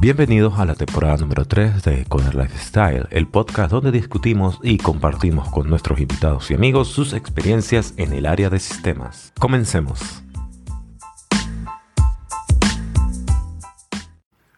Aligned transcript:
Bienvenidos 0.00 0.60
a 0.60 0.64
la 0.64 0.76
temporada 0.76 1.16
número 1.16 1.44
3 1.44 1.82
de 1.82 2.04
Coder 2.04 2.36
Lifestyle, 2.36 3.08
el 3.10 3.26
podcast 3.26 3.72
donde 3.72 3.90
discutimos 3.90 4.60
y 4.62 4.78
compartimos 4.78 5.50
con 5.50 5.68
nuestros 5.68 5.98
invitados 5.98 6.52
y 6.52 6.54
amigos 6.54 6.86
sus 6.86 7.12
experiencias 7.12 7.94
en 7.96 8.12
el 8.12 8.26
área 8.26 8.48
de 8.48 8.60
sistemas. 8.60 9.32
Comencemos. 9.40 10.22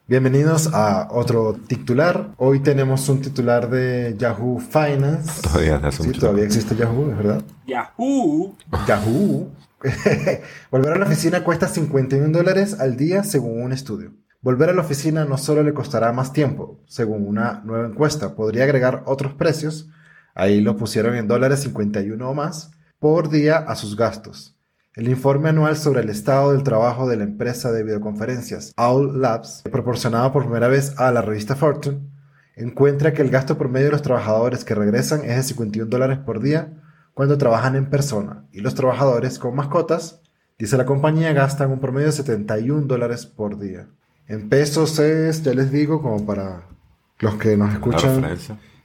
Bienvenidos 0.06 0.74
a 0.74 1.08
otro 1.10 1.54
titular. 1.66 2.32
Hoy 2.36 2.60
tenemos 2.60 3.08
un 3.08 3.22
titular 3.22 3.70
de 3.70 4.16
Yahoo 4.18 4.60
Finance. 4.60 5.40
Todavía 5.40 5.76
hace 5.76 6.02
Sí, 6.02 6.08
mucho 6.08 6.20
todavía 6.20 6.44
existe 6.44 6.76
Yahoo, 6.76 7.10
es 7.12 7.16
verdad. 7.16 7.42
Yahoo. 7.66 8.56
Yahoo. 8.86 9.50
Volver 10.70 10.92
a 10.92 10.98
la 10.98 11.06
oficina 11.06 11.42
cuesta 11.42 11.66
51 11.66 12.28
dólares 12.28 12.78
al 12.78 12.98
día 12.98 13.24
según 13.24 13.62
un 13.62 13.72
estudio. 13.72 14.12
Volver 14.42 14.70
a 14.70 14.72
la 14.72 14.80
oficina 14.80 15.26
no 15.26 15.36
solo 15.36 15.62
le 15.62 15.74
costará 15.74 16.14
más 16.14 16.32
tiempo, 16.32 16.80
según 16.86 17.28
una 17.28 17.60
nueva 17.62 17.86
encuesta, 17.86 18.34
podría 18.34 18.64
agregar 18.64 19.02
otros 19.04 19.34
precios, 19.34 19.90
ahí 20.34 20.62
lo 20.62 20.78
pusieron 20.78 21.14
en 21.14 21.28
dólares 21.28 21.60
51 21.60 22.26
o 22.26 22.32
más, 22.32 22.70
por 22.98 23.28
día 23.28 23.58
a 23.58 23.76
sus 23.76 23.96
gastos. 23.96 24.56
El 24.94 25.08
informe 25.08 25.50
anual 25.50 25.76
sobre 25.76 26.00
el 26.00 26.08
estado 26.08 26.52
del 26.52 26.62
trabajo 26.62 27.06
de 27.06 27.18
la 27.18 27.24
empresa 27.24 27.70
de 27.70 27.84
videoconferencias 27.84 28.72
Owl 28.78 29.20
Labs, 29.20 29.62
proporcionado 29.70 30.32
por 30.32 30.44
primera 30.44 30.68
vez 30.68 30.98
a 30.98 31.12
la 31.12 31.20
revista 31.20 31.54
Fortune, 31.54 32.00
encuentra 32.56 33.12
que 33.12 33.20
el 33.20 33.28
gasto 33.28 33.58
promedio 33.58 33.88
de 33.88 33.92
los 33.92 34.02
trabajadores 34.02 34.64
que 34.64 34.74
regresan 34.74 35.22
es 35.22 35.36
de 35.36 35.42
51 35.42 35.90
dólares 35.90 36.18
por 36.18 36.40
día 36.40 36.72
cuando 37.12 37.36
trabajan 37.36 37.76
en 37.76 37.90
persona 37.90 38.46
y 38.52 38.60
los 38.60 38.74
trabajadores 38.74 39.38
con 39.38 39.54
mascotas, 39.54 40.22
dice 40.58 40.78
la 40.78 40.86
compañía, 40.86 41.34
gastan 41.34 41.70
un 41.70 41.80
promedio 41.80 42.06
de 42.06 42.12
71 42.12 42.86
dólares 42.86 43.26
por 43.26 43.58
día. 43.58 43.86
En 44.30 44.48
pesos 44.48 44.98
es, 45.00 45.42
ya 45.42 45.52
les 45.54 45.72
digo, 45.72 46.00
como 46.00 46.24
para 46.24 46.62
los 47.18 47.34
que 47.34 47.56
nos 47.56 47.72
escuchan 47.72 48.24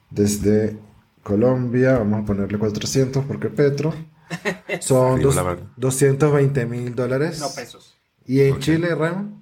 desde 0.10 0.78
Colombia, 1.24 1.98
vamos 2.00 2.24
a 2.24 2.26
ponerle 2.26 2.58
400 2.58 3.24
porque 3.26 3.50
Petro, 3.50 3.94
son 4.82 5.18
Sí, 5.18 5.24
dos- 5.24 5.36
la 5.36 5.44
verdad. 5.44 5.64
220 5.78 6.66
mil 6.66 6.96
dólares. 6.96 7.40
No 7.40 7.48
pesos. 7.56 7.94
¿Y 8.26 8.42
en. 8.42 8.60
Chile, 8.60 8.96
Rem? 8.96 9.36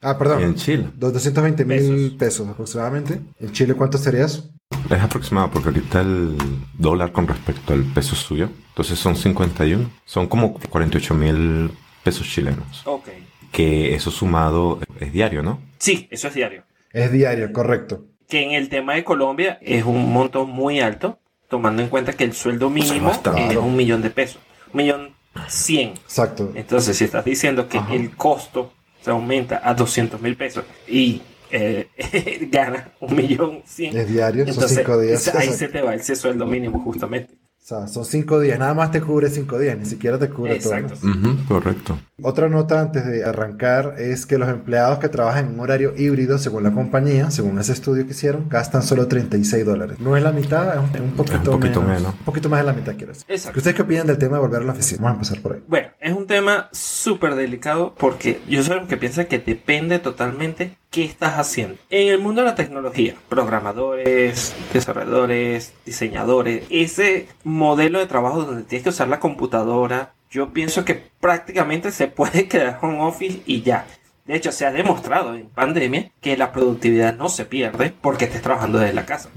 Ah, 0.00 0.16
perdón. 0.18 0.40
Y 0.40 0.44
en 0.44 0.54
Chile. 0.54 0.90
Dos- 0.96 1.12
220 1.14 1.64
mil 1.64 1.78
Pesos. 1.78 2.12
pesos 2.18 2.48
aproximadamente. 2.48 3.20
¿En 3.40 3.52
Chile 3.52 3.74
cuánto 3.74 3.96
sería 3.98 4.26
eso? 4.26 4.50
Es 4.90 5.00
aproximado 5.00 5.50
porque 5.50 5.68
ahorita 5.70 6.02
el 6.02 6.36
dólar 6.78 7.10
con 7.12 7.26
respecto 7.26 7.72
al 7.72 7.84
peso 7.84 8.14
suyo, 8.14 8.50
entonces 8.68 8.98
son 8.98 9.16
51, 9.16 9.90
son 10.04 10.28
como 10.28 10.52
48 10.54 11.14
mil 11.14 11.70
pesos 12.04 12.26
chilenos. 12.28 12.82
Ok. 12.84 13.08
Que 13.58 13.92
eso 13.96 14.12
sumado 14.12 14.78
es 15.00 15.12
diario, 15.12 15.42
¿no? 15.42 15.60
Sí, 15.78 16.06
eso 16.12 16.28
es 16.28 16.34
diario. 16.34 16.62
Es 16.92 17.10
diario, 17.10 17.52
correcto. 17.52 18.04
Que 18.28 18.44
en 18.44 18.52
el 18.52 18.68
tema 18.68 18.94
de 18.94 19.02
Colombia 19.02 19.58
es 19.60 19.82
un 19.82 20.12
monto 20.12 20.46
muy 20.46 20.78
alto, 20.78 21.18
tomando 21.48 21.82
en 21.82 21.88
cuenta 21.88 22.12
que 22.12 22.22
el 22.22 22.34
sueldo 22.34 22.70
mínimo 22.70 23.10
es 23.10 23.56
un 23.56 23.74
millón 23.74 24.00
de 24.00 24.10
pesos. 24.10 24.40
Un 24.72 24.76
millón 24.76 25.14
cien. 25.48 25.88
Exacto. 25.88 26.52
Entonces, 26.54 26.96
si 26.96 27.02
estás 27.02 27.24
diciendo 27.24 27.68
que 27.68 27.78
Ajá. 27.78 27.92
el 27.94 28.14
costo 28.14 28.74
se 29.00 29.10
aumenta 29.10 29.60
a 29.64 29.74
200 29.74 30.20
mil 30.20 30.36
pesos 30.36 30.64
y 30.86 31.20
eh, 31.50 31.88
gana 32.52 32.92
un 33.00 33.16
millón 33.16 33.62
cien, 33.66 33.96
Es 33.96 34.06
diario, 34.06 34.44
son 34.44 34.54
entonces 34.54 34.78
cinco 34.78 35.00
días. 35.00 35.34
ahí 35.34 35.48
se 35.48 35.66
te 35.74 35.82
va 35.82 35.96
ese 35.96 36.14
sueldo 36.14 36.46
mínimo 36.46 36.78
justamente. 36.78 37.34
O 37.68 37.76
sea, 37.80 37.86
son 37.86 38.06
cinco 38.06 38.40
días. 38.40 38.58
Nada 38.58 38.72
más 38.72 38.90
te 38.90 39.02
cubre 39.02 39.28
cinco 39.28 39.58
días. 39.58 39.76
Ni 39.76 39.84
siquiera 39.84 40.18
te 40.18 40.30
cubre 40.30 40.54
Exacto. 40.54 40.94
todo. 40.94 41.14
¿no? 41.14 41.32
Ujú, 41.32 41.44
correcto. 41.46 41.98
Otra 42.22 42.48
nota 42.48 42.80
antes 42.80 43.04
de 43.04 43.26
arrancar 43.26 43.96
es 43.98 44.24
que 44.24 44.38
los 44.38 44.48
empleados 44.48 45.00
que 45.00 45.10
trabajan 45.10 45.48
en 45.48 45.52
un 45.52 45.60
horario 45.60 45.92
híbrido, 45.94 46.38
según 46.38 46.62
la 46.62 46.72
compañía, 46.72 47.30
según 47.30 47.58
ese 47.58 47.72
estudio 47.72 48.06
que 48.06 48.12
hicieron, 48.12 48.48
gastan 48.48 48.82
solo 48.82 49.06
36 49.06 49.66
dólares. 49.66 50.00
No 50.00 50.16
es 50.16 50.22
la 50.22 50.32
mitad, 50.32 50.76
es 50.76 50.80
un, 50.80 50.96
es 50.96 51.00
un 51.02 51.10
poquito, 51.10 51.50
poquito 51.50 51.82
menos, 51.82 52.00
menos. 52.00 52.14
Un 52.14 52.24
poquito 52.24 52.48
más 52.48 52.60
de 52.60 52.66
la 52.66 52.72
mitad, 52.72 52.94
quiero 52.96 53.12
decir. 53.12 53.26
Exacto. 53.28 53.58
¿Ustedes 53.58 53.76
qué 53.76 53.82
opinan 53.82 54.06
del 54.06 54.16
tema 54.16 54.36
de 54.38 54.40
volver 54.40 54.62
a 54.62 54.64
la 54.64 54.72
oficina? 54.72 55.02
Vamos 55.02 55.10
a 55.12 55.34
empezar 55.34 55.42
por 55.42 55.52
ahí. 55.52 55.62
Bueno, 55.68 55.88
es 56.00 56.12
un 56.14 56.26
tema 56.26 56.70
súper 56.72 57.34
delicado 57.34 57.94
porque 57.98 58.40
yo 58.48 58.62
soy 58.62 58.76
los 58.78 58.88
que 58.88 58.96
piensa 58.96 59.26
que 59.26 59.40
depende 59.40 59.98
totalmente 59.98 60.78
qué 60.90 61.04
estás 61.04 61.34
haciendo. 61.38 61.76
En 61.90 62.08
el 62.08 62.18
mundo 62.20 62.40
de 62.42 62.48
la 62.48 62.54
tecnología, 62.54 63.14
programadores, 63.28 64.54
desarrolladores, 64.72 65.74
diseñadores, 65.84 66.64
ese 66.70 67.28
modelo 67.44 67.98
de 67.98 68.06
trabajo 68.06 68.44
donde 68.44 68.64
tienes 68.64 68.84
que 68.84 68.90
usar 68.90 69.08
la 69.08 69.20
computadora, 69.20 70.14
yo 70.30 70.52
pienso 70.52 70.84
que 70.84 71.10
prácticamente 71.20 71.90
se 71.90 72.08
puede 72.08 72.48
quedar 72.48 72.78
home 72.82 73.00
office 73.00 73.42
y 73.46 73.62
ya. 73.62 73.86
De 74.26 74.36
hecho, 74.36 74.52
se 74.52 74.66
ha 74.66 74.72
demostrado 74.72 75.34
en 75.34 75.48
pandemia 75.48 76.12
que 76.20 76.36
la 76.36 76.52
productividad 76.52 77.16
no 77.16 77.30
se 77.30 77.46
pierde 77.46 77.94
porque 78.00 78.26
estés 78.26 78.42
trabajando 78.42 78.78
desde 78.78 78.92
la 78.92 79.06
casa. 79.06 79.30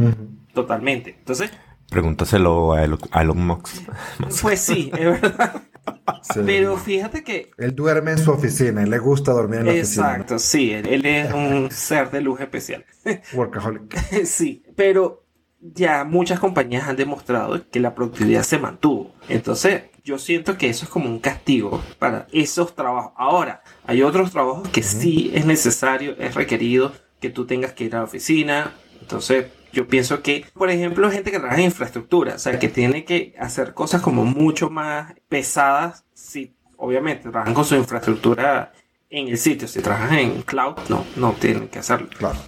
Totalmente. 0.54 1.16
Entonces, 1.18 1.50
Pregúntaselo 1.90 2.74
a 2.74 2.84
Elon, 2.84 3.00
a 3.12 3.22
Elon 3.22 3.46
Musk. 3.48 3.68
pues 4.42 4.62
sí, 4.62 4.92
es 4.98 5.22
verdad. 5.22 5.62
Sí. 6.24 6.42
Pero 6.46 6.78
fíjate 6.78 7.24
que 7.24 7.52
Él 7.58 7.76
duerme 7.76 8.12
en 8.12 8.18
su 8.20 8.32
oficina 8.32 8.84
y 8.84 8.90
le 8.90 9.00
gusta 9.00 9.32
dormir 9.32 9.62
en 9.62 9.66
la 9.68 9.74
Exacto, 9.76 10.38
sí, 10.40 10.72
él, 10.72 10.86
él 10.88 11.06
es 11.06 11.34
un 11.34 11.70
ser 11.72 12.12
de 12.12 12.22
luz 12.22 12.40
especial. 12.40 12.86
oficina. 13.04 13.22
Workaholic. 13.34 14.26
sí, 14.26 14.64
pero 14.76 15.26
ya 15.60 16.04
muchas 16.04 16.40
compañías 16.40 16.88
han 16.88 16.96
demostrado 16.96 17.68
que 17.70 17.80
la 17.80 17.94
productividad 17.96 18.44
se 18.44 18.60
mantuvo. 18.60 19.14
Entonces, 19.30 19.84
yo 20.04 20.18
siento 20.18 20.58
que 20.58 20.70
eso 20.70 20.86
es 20.86 20.92
como 20.92 21.08
un 21.08 21.20
castigo 21.20 21.84
para 22.00 22.28
esos 22.32 22.76
trabajos. 22.76 23.14
Ahora, 23.16 23.62
hay 23.86 24.02
otros 24.02 24.32
trabajos 24.32 24.68
que 24.70 24.84
sí 24.84 25.32
es 25.34 25.46
necesario, 25.46 26.16
es 26.18 26.34
requerido 26.36 26.92
que 27.20 27.30
tú 27.30 27.46
tengas 27.46 27.74
que 27.74 27.84
ir 27.86 27.96
a 27.96 28.00
la 28.00 28.06
oficina. 28.06 28.74
Entonces, 29.02 29.46
yo 29.72 29.88
pienso 29.88 30.22
que, 30.22 30.46
por 30.54 30.70
ejemplo, 30.70 31.10
gente 31.12 31.32
que 31.32 31.40
trabaja 31.40 31.60
en 31.60 31.66
infraestructura, 31.66 32.36
o 32.36 32.40
sea, 32.40 32.60
que 32.60 32.70
tiene 32.70 33.06
que 33.06 33.34
hacer 33.40 33.74
cosas 33.74 34.02
como 34.02 34.26
mucho 34.26 34.70
más 34.70 35.14
pesadas, 35.30 36.06
si 36.14 36.56
obviamente 36.78 37.30
trabajan 37.30 37.54
con 37.54 37.66
su 37.66 37.76
infraestructura 37.76 38.74
en 39.10 39.28
el 39.28 39.38
sitio. 39.38 39.68
Si 39.68 39.82
trabajan 39.82 40.18
en 40.18 40.42
cloud, 40.42 40.76
no, 40.90 41.06
no 41.16 41.34
tienen 41.34 41.68
que 41.68 41.80
hacerlo. 41.80 42.10
Claro. 42.18 42.40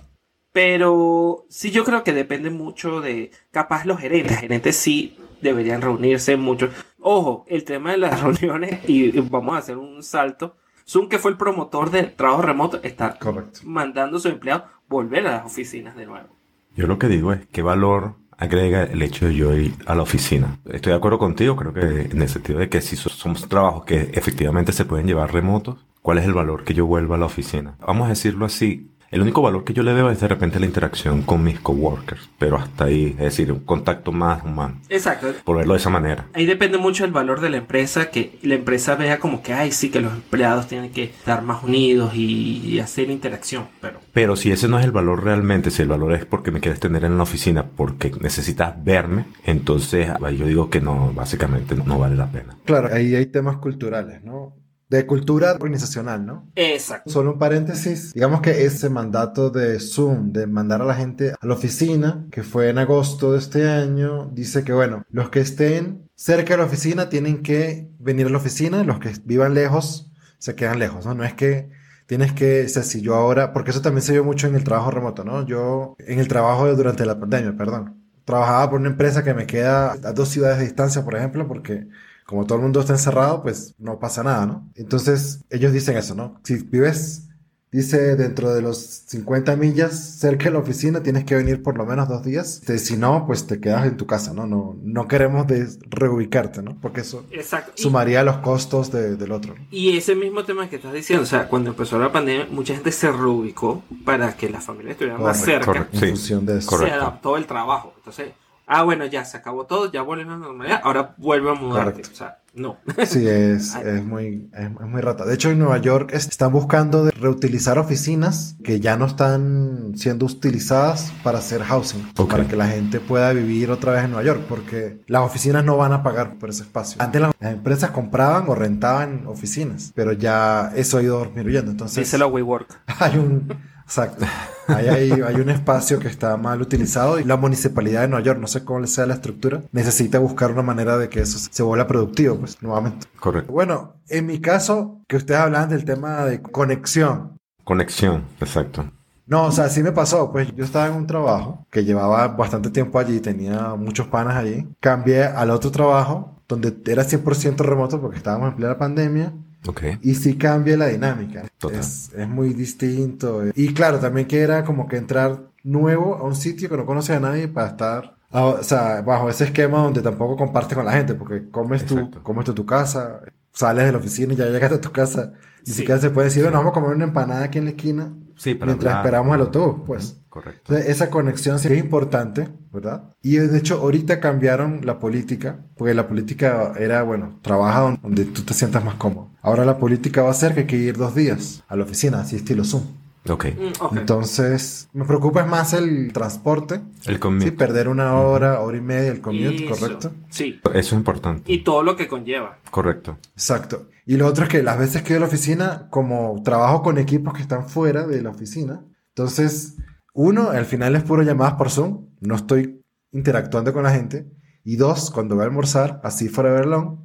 Pero 0.52 1.46
sí 1.50 1.72
yo 1.72 1.84
creo 1.84 2.04
que 2.04 2.14
depende 2.14 2.50
mucho 2.50 3.02
de, 3.02 3.32
capaz 3.52 3.86
los 3.86 4.00
gerentes, 4.00 4.38
gerentes 4.38 4.76
sí 4.76 5.18
deberían 5.42 5.82
reunirse 5.82 6.38
mucho. 6.38 6.70
Ojo, 7.00 7.46
el 7.48 7.64
tema 7.64 7.92
de 7.92 7.98
las 7.98 8.22
reuniones, 8.24 8.88
y 8.88 9.12
vamos 9.20 9.56
a 9.56 9.60
hacer 9.60 9.78
un 9.78 10.04
salto. 10.04 10.56
Zoom, 10.88 11.08
que 11.10 11.18
fue 11.18 11.32
el 11.32 11.38
promotor 11.38 11.92
del 11.92 12.14
trabajo 12.14 12.42
remoto, 12.42 12.80
está 12.84 13.18
mandando 13.64 14.18
a 14.18 14.20
sus 14.20 14.32
empleados 14.32 14.70
volver 14.88 15.26
a 15.28 15.32
las 15.32 15.46
oficinas 15.46 15.96
de 15.96 16.06
nuevo. 16.06 16.30
Yo 16.76 16.88
lo 16.88 16.98
que 17.00 17.08
digo 17.08 17.34
es 17.34 17.46
qué 17.52 17.62
valor 17.62 18.16
agrega 18.38 18.84
el 18.84 19.02
hecho 19.02 19.28
de 19.28 19.36
yo 19.36 19.54
ir 19.56 19.74
a 19.86 19.96
la 19.96 20.02
oficina. 20.02 20.60
Estoy 20.66 20.92
de 20.92 20.98
acuerdo 20.98 21.20
contigo, 21.20 21.56
creo 21.56 21.74
que 21.74 22.10
en 22.12 22.22
el 22.22 22.30
sentido 22.30 22.60
de 22.60 22.70
que 22.70 22.82
si 22.82 22.96
so- 22.96 23.10
somos 23.10 23.48
trabajos 23.48 23.86
que 23.86 24.12
efectivamente 24.14 24.74
se 24.74 24.86
pueden 24.86 25.08
llevar 25.08 25.32
remotos, 25.34 25.86
¿cuál 26.02 26.18
es 26.18 26.26
el 26.26 26.34
valor 26.34 26.64
que 26.64 26.74
yo 26.74 26.86
vuelva 26.86 27.16
a 27.16 27.20
la 27.20 27.28
oficina? 27.28 27.76
Vamos 27.86 28.08
a 28.08 28.10
decirlo 28.10 28.46
así. 28.46 28.90
El 29.14 29.22
único 29.22 29.44
valor 29.44 29.64
que 29.64 29.74
yo 29.74 29.84
le 29.84 29.94
veo 29.94 30.10
es 30.10 30.20
de 30.20 30.28
repente 30.28 30.60
la 30.60 30.66
interacción 30.66 31.22
con 31.22 31.44
mis 31.44 31.60
coworkers, 31.60 32.32
pero 32.40 32.58
hasta 32.58 32.86
ahí, 32.86 33.10
es 33.12 33.18
decir, 33.26 33.52
un 33.52 33.60
contacto 33.60 34.12
más 34.12 34.44
humano, 34.44 34.82
Exacto. 34.90 35.28
por 35.44 35.58
verlo 35.58 35.74
de 35.74 35.80
esa 35.80 35.92
manera. 35.92 36.26
Ahí 36.34 36.48
depende 36.48 36.80
mucho 36.80 37.04
del 37.04 37.14
valor 37.14 37.40
de 37.40 37.52
la 37.52 37.58
empresa, 37.58 38.10
que 38.10 38.40
la 38.42 38.56
empresa 38.56 38.96
vea 38.96 39.20
como 39.20 39.44
que, 39.44 39.54
ay, 39.54 39.72
sí, 39.72 39.92
que 39.92 40.02
los 40.02 40.14
empleados 40.14 40.68
tienen 40.68 40.92
que 40.92 41.04
estar 41.04 41.44
más 41.44 41.64
unidos 41.64 42.16
y, 42.16 42.58
y 42.66 42.80
hacer 42.80 43.12
interacción, 43.12 43.68
pero 43.80 44.00
Pero 44.14 44.36
si 44.36 44.52
ese 44.52 44.68
no 44.68 44.80
es 44.80 44.86
el 44.86 44.92
valor 44.92 45.24
realmente, 45.24 45.70
si 45.70 45.84
el 45.84 45.90
valor 45.90 46.14
es 46.14 46.26
porque 46.26 46.50
me 46.50 46.60
quieres 46.60 46.80
tener 46.80 47.04
en 47.06 47.16
la 47.16 47.22
oficina, 47.22 47.66
porque 47.68 48.12
necesitas 48.20 48.84
verme, 48.84 49.26
entonces 49.46 50.10
yo 50.36 50.48
digo 50.48 50.72
que 50.72 50.82
no, 50.82 51.14
básicamente 51.14 51.76
no, 51.76 51.84
no 51.84 52.00
vale 52.00 52.16
la 52.16 52.32
pena. 52.32 52.58
Claro, 52.66 52.90
ahí 52.92 53.14
hay 53.14 53.28
temas 53.28 53.58
culturales, 53.58 54.24
¿no? 54.24 54.56
De 54.90 55.06
cultura 55.08 55.54
organizacional, 55.54 56.26
¿no? 56.26 56.52
Exacto. 56.56 57.10
Solo 57.10 57.34
un 57.34 57.40
paréntesis. 57.40 58.14
Digamos 58.14 58.42
que 58.42 58.66
ese 58.66 58.90
mandato 58.90 59.50
de 59.50 59.80
Zoom 59.80 60.32
de 60.32 60.46
mandar 60.46 60.82
a 60.82 60.86
la 60.86 60.94
gente 60.94 61.32
a 61.32 61.46
la 61.46 61.54
oficina, 61.54 62.28
que 62.32 62.44
fue 62.44 62.70
en 62.70 62.78
agosto 62.78 63.32
de 63.32 63.40
este 63.40 63.70
año, 63.70 64.30
dice 64.34 64.64
que, 64.64 64.74
bueno, 64.74 65.04
los 65.10 65.30
que 65.30 65.40
estén 65.40 66.10
cerca 66.16 66.54
de 66.54 66.58
la 66.58 66.66
oficina 66.66 67.10
tienen 67.10 67.42
que 67.42 67.90
venir 68.00 68.28
a 68.28 68.30
la 68.30 68.38
oficina, 68.38 68.84
los 68.84 69.00
que 69.00 69.12
vivan 69.26 69.54
lejos 69.54 70.12
se 70.44 70.56
quedan 70.56 70.78
lejos, 70.78 71.06
¿no? 71.06 71.16
No 71.16 71.24
es 71.24 71.34
que 71.36 71.70
tienes 72.06 72.34
que, 72.34 72.66
o 72.66 72.68
sea, 72.68 72.84
si 72.84 73.00
yo 73.00 73.16
ahora, 73.16 73.54
porque 73.54 73.72
eso 73.72 73.82
también 73.82 74.02
se 74.02 74.12
vio 74.12 74.26
mucho 74.26 74.46
en 74.48 74.56
el 74.56 74.66
trabajo 74.66 74.92
remoto, 74.92 75.24
¿no? 75.24 75.46
Yo, 75.46 75.96
en 76.00 76.20
el 76.20 76.28
trabajo 76.28 76.76
durante 76.76 77.06
la 77.06 77.18
pandemia, 77.18 77.56
perdón, 77.56 78.04
trabajaba 78.26 78.72
por 78.72 78.82
una 78.82 78.90
empresa 78.90 79.24
que 79.24 79.34
me 79.34 79.48
queda 79.48 79.94
a 79.94 80.12
dos 80.12 80.28
ciudades 80.28 80.58
de 80.58 80.66
distancia, 80.66 81.06
por 81.06 81.16
ejemplo, 81.16 81.48
porque 81.48 81.88
como 82.26 82.46
todo 82.46 82.58
el 82.58 82.64
mundo 82.64 82.80
está 82.82 82.94
encerrado, 82.94 83.42
pues 83.44 83.76
no 83.78 84.00
pasa 84.00 84.24
nada, 84.24 84.46
¿no? 84.46 84.70
Entonces, 84.76 85.42
ellos 85.50 85.74
dicen 85.74 85.98
eso, 85.98 86.16
¿no? 86.16 86.40
Si 86.44 86.56
vives 86.56 87.28
Dice, 87.72 88.16
dentro 88.16 88.54
de 88.54 88.62
los 88.62 88.78
50 89.08 89.56
millas 89.56 89.98
cerca 90.20 90.44
de 90.44 90.52
la 90.52 90.60
oficina 90.60 91.02
tienes 91.02 91.24
que 91.24 91.34
venir 91.34 91.64
por 91.64 91.76
lo 91.76 91.88
menos 91.88 92.08
dos 92.08 92.24
días. 92.24 92.60
Este, 92.60 92.78
si 92.78 92.98
no, 92.98 93.26
pues 93.26 93.48
te 93.48 93.60
quedas 93.60 93.88
en 93.88 93.98
tu 93.98 94.06
casa, 94.06 94.32
¿no? 94.32 94.46
No, 94.46 94.78
no 94.84 95.08
queremos 95.08 95.48
de 95.48 95.68
reubicarte, 95.90 96.62
¿no? 96.62 96.78
Porque 96.80 97.02
eso 97.02 97.26
Exacto. 97.32 97.72
Y- 97.76 97.82
sumaría 97.82 98.22
los 98.24 98.38
costos 98.38 98.92
de- 98.92 99.16
del 99.16 99.32
otro. 99.32 99.56
Y 99.72 99.98
ese 99.98 100.14
mismo 100.14 100.44
tema 100.44 100.70
que 100.70 100.76
estás 100.76 100.94
diciendo, 100.94 101.24
o 101.24 101.26
sea, 101.26 101.48
cuando 101.50 101.72
empezó 101.72 101.98
la 101.98 102.12
pandemia, 102.12 102.46
mucha 102.52 102.76
gente 102.76 102.92
se 102.92 103.12
reubicó 103.12 103.82
para 104.06 104.38
que 104.38 104.52
las 104.52 104.64
familias 104.64 104.92
estuvieran 104.92 105.24
más 105.24 105.40
Correcto, 105.40 105.52
cerca. 105.52 105.66
correcto. 105.66 105.96
En 105.96 106.00
Sí, 106.00 106.08
función 106.10 106.46
de 106.46 106.58
eso. 106.60 106.70
correcto. 106.70 106.94
Se 106.96 107.02
adaptó 107.02 107.38
el 107.38 107.48
trabajo. 107.48 107.94
Entonces, 107.98 108.34
ah, 108.68 108.84
bueno, 108.84 109.06
ya 109.06 109.26
se 109.26 109.38
acabó 109.38 109.66
todo, 109.66 109.92
ya 109.92 110.02
vuelve 110.02 110.24
a 110.24 110.28
la 110.28 110.38
normalidad, 110.38 110.82
ahora 110.84 111.14
vuelve 111.18 111.52
a 111.52 111.54
mudarte. 111.54 111.92
Correcto. 112.02 112.10
O 112.14 112.16
sea, 112.16 112.38
no. 112.56 112.78
Sí, 113.06 113.28
es, 113.28 113.76
es 113.76 114.04
muy, 114.06 114.50
es, 114.54 114.66
es 114.66 114.88
muy 114.88 115.02
rata. 115.02 115.26
De 115.26 115.34
hecho, 115.34 115.50
en 115.50 115.60
Nueva 115.60 115.80
York 115.80 116.12
es- 116.14 116.28
están 116.28 116.52
buscando 116.52 117.04
de 117.04 117.12
reutilizar 117.12 117.80
oficinas 117.80 118.56
que 118.64 118.80
ya 118.80 118.96
no 118.96 119.06
están 119.06 119.94
siendo 119.96 120.26
utilizadas 120.28 121.12
para 121.24 121.40
hacer 121.40 121.64
housing, 121.64 122.08
Ok. 122.18 122.30
para 122.32 122.48
que 122.48 122.56
la 122.56 122.68
gente 122.68 123.00
pueda 123.00 123.34
vivir 123.34 123.72
otra 123.72 123.92
vez 123.94 124.04
en 124.04 124.12
Nueva 124.12 124.24
York, 124.26 124.42
porque 124.48 125.02
las 125.08 125.24
oficinas 125.24 125.64
no 125.66 125.78
van 125.78 125.94
a 125.94 126.04
pagar 126.04 126.36
por 126.38 126.50
ese 126.52 126.62
espacio. 126.64 127.02
Antes 127.02 127.22
las, 127.22 127.32
las 127.40 127.54
empresas 127.54 127.90
compraban 127.92 128.46
o 128.48 128.56
rentaban 128.56 129.26
oficinas, 129.28 129.92
pero 129.96 130.12
ya 130.14 130.72
eso 130.76 130.98
ha 131.00 131.02
ido 131.02 131.24
disminuyendo. 131.24 131.72
Entonces, 131.72 131.98
Díselo 132.06 132.26
a 132.26 132.28
WeWork. 132.28 132.68
hay 133.00 133.18
un, 133.18 133.48
exacto, 133.84 134.26
Ahí 134.68 134.88
hay, 134.88 135.12
hay 135.12 135.36
un 135.36 135.50
espacio 135.50 136.00
que 136.00 136.08
está 136.08 136.38
mal 136.38 136.62
utilizado 136.62 137.20
y 137.20 137.24
la 137.24 137.38
municipalidad 137.38 138.02
de 138.02 138.08
Nueva 138.08 138.24
York, 138.24 138.40
no 138.40 138.48
sé 138.48 138.64
cómo 138.64 138.86
sea 138.88 139.06
la 139.06 139.16
estructura, 139.16 139.62
necesita 139.72 140.20
buscar 140.20 140.52
una 140.52 140.62
manera 140.62 140.98
de 140.98 141.10
que 141.10 141.22
eso 141.22 141.38
se 141.38 141.64
vuelva 141.64 141.88
productivo, 141.88 142.38
pues, 142.38 142.62
nuevamente. 142.62 143.08
Correcto. 143.20 143.52
Bueno, 143.52 143.96
en 144.10 144.26
mi 144.26 144.40
caso, 144.40 145.02
que 145.08 145.18
ustedes 145.18 145.40
hablan 145.40 145.70
del 145.70 145.86
tema 145.86 146.26
de 146.26 146.42
conexión. 146.42 147.38
Conexión, 147.64 148.24
exacto. 148.40 148.86
No, 149.26 149.46
o 149.46 149.52
sea, 149.52 149.70
sí 149.70 149.82
me 149.82 149.92
pasó. 149.92 150.32
Pues 150.32 150.54
yo 150.54 150.64
estaba 150.66 150.88
en 150.88 150.94
un 150.94 151.08
trabajo 151.08 151.66
que 151.72 151.86
llevaba 151.86 152.28
bastante 152.30 152.70
tiempo 152.70 153.00
allí, 153.00 153.20
tenía 153.20 153.76
muchos 153.76 154.08
panas 154.08 154.36
allí. 154.36 154.68
Cambié 154.80 155.24
al 155.24 155.50
otro 155.50 155.72
trabajo 155.72 156.42
donde 156.48 156.76
era 156.86 157.04
100% 157.04 157.58
remoto 157.58 158.02
porque 158.02 158.18
estábamos 158.18 158.50
en 158.50 158.56
plena 158.58 158.78
pandemia. 158.78 159.34
Ok. 159.68 159.82
Y 160.02 160.16
sí 160.16 160.36
cambia 160.38 160.76
la 160.78 160.88
dinámica. 160.88 161.44
Total. 161.58 161.80
Es, 161.80 162.12
es 162.16 162.28
muy 162.28 162.54
distinto. 162.54 163.44
Y 163.56 163.74
claro, 163.74 164.00
también 164.00 164.28
que 164.28 164.40
era 164.42 164.64
como 164.66 164.88
que 164.88 164.98
entrar 164.98 165.42
nuevo 165.64 166.16
a 166.16 166.24
un 166.24 166.36
sitio 166.36 166.70
que 166.70 166.78
no 166.78 166.86
conoces 166.86 167.16
a 167.16 167.20
nadie 167.20 167.48
para 167.48 167.68
estar, 167.70 168.16
ah, 168.32 168.46
o 168.46 168.64
sea, 168.64 169.02
bajo 169.02 169.30
ese 169.30 169.46
esquema 169.46 169.78
donde 169.80 170.02
tampoco 170.02 170.36
compartes 170.36 170.76
con 170.76 170.86
la 170.86 170.92
gente, 170.94 171.14
porque 171.16 171.50
comes 171.50 171.86
tú, 171.86 172.12
comes 172.24 172.46
tú 172.46 172.54
tu 172.54 172.66
casa, 172.66 173.22
sales 173.54 173.86
de 173.86 173.92
la 173.94 173.98
oficina 174.00 174.34
y 174.34 174.36
ya 174.36 174.48
llegas 174.48 174.72
a 174.74 174.82
tu 174.82 174.92
casa. 174.92 175.32
Ni 175.66 175.72
Sí. 175.72 175.80
siquiera 175.80 176.02
se 176.02 176.10
puede 176.10 176.28
decir, 176.28 176.44
bueno, 176.44 176.58
vamos 176.58 176.72
a 176.72 176.74
comer 176.74 176.94
una 176.96 177.06
empanada 177.06 177.46
aquí 177.46 177.58
en 177.60 177.64
la 177.66 177.70
esquina 177.72 178.12
Sí, 178.36 178.56
para 178.56 178.68
mientras 178.72 178.92
hablar. 178.94 179.06
esperamos 179.06 179.36
el 179.36 179.42
autobús, 179.42 179.82
pues. 179.86 180.20
Correcto. 180.30 180.62
Entonces, 180.74 180.90
esa 180.90 181.10
conexión 181.12 181.60
sí 181.60 181.68
es 181.72 181.78
importante, 181.78 182.48
¿verdad? 182.72 183.04
Y 183.22 183.36
de 183.36 183.56
hecho, 183.58 183.80
ahorita 183.82 184.20
cambiaron 184.20 184.82
la 184.84 184.98
política, 185.00 185.58
porque 185.78 185.94
la 185.94 186.08
política 186.08 186.74
era, 186.80 187.04
bueno, 187.04 187.38
trabaja 187.44 187.82
don- 187.82 188.00
donde 188.02 188.26
tú 188.26 188.42
te 188.42 188.54
sientas 188.56 188.84
más 188.84 188.96
cómodo. 188.96 189.30
Ahora 189.44 189.64
la 189.64 189.78
política 189.78 190.24
va 190.24 190.32
a 190.32 190.34
ser 190.34 190.54
que 190.56 190.62
hay 190.62 190.66
que 190.68 190.78
ir 190.78 190.98
dos 190.98 191.14
días 191.14 191.64
a 191.68 191.76
la 191.76 191.84
oficina, 191.84 192.22
así 192.22 192.36
estilo 192.38 192.64
Zoom. 192.64 192.82
Ok. 193.30 193.46
Mm, 193.46 193.82
ok. 193.84 193.98
Entonces, 193.98 194.90
me 194.94 195.06
preocupa 195.06 195.42
es 195.42 195.48
más 195.48 195.74
el 195.74 196.12
transporte, 196.12 196.82
El 197.06 197.14
sí, 197.14 197.20
commute. 197.20 197.52
perder 197.52 197.88
una 197.88 198.16
hora, 198.16 198.60
hora 198.60 198.78
y 198.78 198.82
media, 198.82 199.12
el 199.12 199.22
commute, 199.22 199.66
Eso. 199.68 199.76
¿correcto? 199.80 200.12
Sí. 200.30 200.60
Eso 200.64 200.80
es 200.80 200.94
importante. 200.94 201.52
Y 201.52 201.60
todo 201.64 201.84
lo 201.84 201.96
que 201.96 202.08
conlleva. 202.08 202.58
Correcto. 202.72 203.18
Exacto. 203.34 203.86
Y 204.06 204.18
lo 204.18 204.28
otro 204.28 204.44
es 204.44 204.50
que 204.50 204.64
las 204.64 204.78
veces 204.78 205.02
que 205.02 205.14
voy 205.14 205.18
a 205.18 205.20
la 205.22 205.28
oficina, 205.28 205.88
como 205.90 206.42
trabajo 206.44 206.82
con 206.82 206.98
equipos 206.98 207.34
que 207.34 207.42
están 207.42 207.70
fuera 207.70 208.06
de 208.06 208.22
la 208.22 208.32
oficina, 208.32 208.84
entonces, 209.16 209.78
uno, 210.14 210.50
al 210.50 210.66
final 210.66 210.96
es 210.96 211.04
puro 211.04 211.22
llamadas 211.22 211.54
por 211.54 211.70
Zoom, 211.70 212.08
no 212.20 212.36
estoy 212.36 212.82
interactuando 213.12 213.72
con 213.74 213.84
la 213.84 213.92
gente. 213.92 214.28
Y 214.64 214.76
dos, 214.76 215.12
cuando 215.12 215.36
voy 215.36 215.44
a 215.44 215.48
almorzar, 215.48 216.02
así 216.04 216.30
fuera 216.30 216.54
de 216.54 216.66
long, 216.66 217.00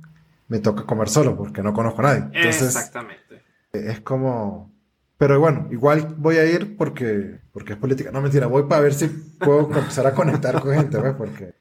me 0.48 0.58
toca 0.58 0.86
comer 0.86 1.08
solo 1.08 1.36
porque 1.36 1.62
no 1.62 1.74
conozco 1.74 2.00
a 2.00 2.04
nadie. 2.04 2.24
Entonces, 2.32 2.74
Exactamente. 2.74 3.42
es 3.72 4.00
como... 4.00 4.74
Pero 5.18 5.38
bueno, 5.40 5.68
igual 5.70 6.14
voy 6.16 6.36
a 6.36 6.46
ir 6.46 6.76
porque, 6.76 7.40
porque 7.52 7.72
es 7.72 7.78
política. 7.78 8.10
No, 8.12 8.20
mentira, 8.20 8.46
voy 8.46 8.62
para 8.62 8.82
ver 8.82 8.94
si 8.94 9.08
puedo 9.08 9.68
empezar 9.76 10.06
a 10.06 10.14
conectar 10.14 10.60
con 10.60 10.74
gente, 10.74 10.96
¿ves? 10.98 11.14
Porque 11.18 11.54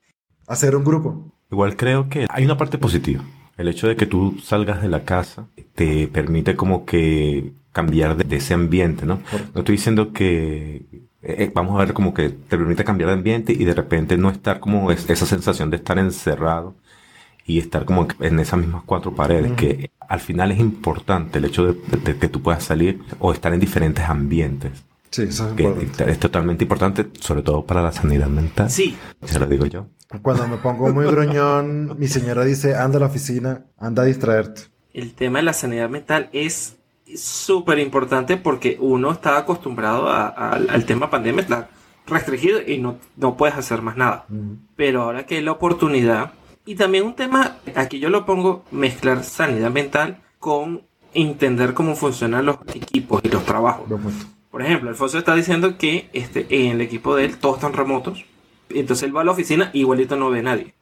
hacer 0.48 0.76
un 0.76 0.84
grupo. 0.84 1.34
Igual 1.52 1.76
creo 1.76 2.08
que 2.08 2.28
hay 2.30 2.46
una 2.46 2.56
parte 2.56 2.78
positiva. 2.78 3.24
El 3.58 3.68
hecho 3.68 3.88
de 3.88 3.96
que 3.96 4.06
tú 4.06 4.38
salgas 4.44 4.82
de 4.82 4.90
la 4.90 5.04
casa 5.04 5.48
te 5.76 6.08
permite 6.08 6.56
como 6.56 6.86
que 6.86 7.52
cambiar 7.72 8.16
de, 8.18 8.24
de 8.24 8.36
ese 8.38 8.54
ambiente, 8.54 9.06
¿no? 9.06 9.20
No 9.54 9.60
estoy 9.62 9.76
diciendo 9.76 10.14
que 10.14 10.76
eh, 10.76 10.82
eh, 11.22 11.52
vamos 11.54 11.76
a 11.76 11.84
ver 11.86 11.94
como 11.94 12.14
que 12.14 12.30
te 12.30 12.58
permite 12.58 12.84
cambiar 12.84 13.10
de 13.10 13.16
ambiente 13.16 13.54
y 13.54 13.64
de 13.66 13.74
repente 13.74 14.18
no 14.18 14.30
estar 14.30 14.60
como 14.60 14.92
es- 14.92 15.10
esa 15.10 15.26
sensación 15.26 15.70
de 15.70 15.78
estar 15.78 15.98
encerrado 16.00 16.76
y 17.46 17.60
estar 17.60 17.86
como 17.86 18.08
en 18.20 18.40
esas 18.40 18.60
mismas 18.60 18.84
cuatro 18.86 19.16
paredes, 19.16 19.54
que 19.54 19.90
al 20.00 20.20
final 20.20 20.52
es 20.52 20.60
importante 20.60 21.38
el 21.40 21.46
hecho 21.46 21.66
de, 21.72 21.98
de 22.04 22.18
que 22.18 22.28
tú 22.28 22.42
puedas 22.42 22.64
salir 22.64 23.00
o 23.20 23.32
estar 23.32 23.54
en 23.54 23.60
diferentes 23.60 24.04
ambientes, 24.06 24.84
Sí, 25.10 25.24
eso 25.24 25.48
es 25.50 25.54
que 25.56 25.64
importante. 25.64 26.12
es 26.12 26.20
totalmente 26.20 26.64
importante, 26.66 27.08
sobre 27.22 27.42
todo 27.42 27.66
para 27.66 27.82
la 27.82 27.92
sanidad 27.94 28.28
mental. 28.28 28.70
Sí. 28.70 28.96
Se 29.24 29.40
lo 29.40 29.48
digo 29.48 29.66
yo. 29.66 29.88
Cuando 30.22 30.48
me 30.48 30.58
pongo 30.58 30.94
muy 30.94 31.06
gruñón, 31.06 31.98
mi 32.00 32.08
señora 32.08 32.44
dice, 32.46 32.76
anda 32.76 32.98
a 32.98 33.02
la 33.02 33.06
oficina, 33.08 33.66
anda 33.78 34.04
a 34.04 34.06
distraerte. 34.06 34.62
El 34.94 35.14
tema 35.14 35.40
de 35.40 35.44
la 35.44 35.54
sanidad 35.54 35.90
mental 35.90 36.30
es 36.32 36.78
súper 37.16 37.80
importante 37.80 38.38
porque 38.38 38.78
uno 38.80 39.12
está 39.12 39.38
acostumbrado 39.38 40.08
a- 40.10 40.28
a- 40.28 40.52
al 40.54 40.86
tema 40.86 41.10
pandemia, 41.10 41.42
está 41.42 41.70
restringido 42.06 42.60
y 42.66 42.78
no, 42.78 42.98
no 43.18 43.36
puedes 43.38 43.56
hacer 43.58 43.82
más 43.82 43.98
nada. 43.98 44.26
Ujú. 44.30 44.58
Pero 44.76 45.04
ahora 45.04 45.26
que 45.26 45.36
hay 45.38 45.44
la 45.44 45.52
oportunidad, 45.52 46.32
y 46.66 46.76
también 46.76 47.06
un 47.06 47.16
tema, 47.16 47.58
aquí 47.76 48.00
yo 48.00 48.10
lo 48.10 48.26
pongo, 48.26 48.64
mezclar 48.72 49.24
sanidad 49.24 49.72
mental 49.72 50.22
con 50.40 50.84
entender 51.14 51.74
cómo 51.74 51.96
funcionan 51.96 52.46
los 52.46 52.58
equipos 52.74 53.22
y 53.24 53.30
los 53.30 53.44
trabajos. 53.46 53.90
Por 54.52 54.62
ejemplo, 54.62 54.90
Alfonso 54.90 55.18
está 55.18 55.36
diciendo 55.36 55.78
que 55.78 56.10
este, 56.14 56.46
en 56.50 56.72
el 56.72 56.82
equipo 56.82 57.16
de 57.16 57.26
él 57.26 57.38
todos 57.38 57.56
están 57.58 57.74
remotos. 57.74 58.26
Entonces 58.70 59.04
él 59.08 59.16
va 59.16 59.22
a 59.22 59.24
la 59.24 59.32
oficina 59.32 59.70
y 59.74 59.80
igualito 59.80 60.16
no 60.16 60.30
ve 60.30 60.40
a 60.40 60.44
nadie. 60.44 60.74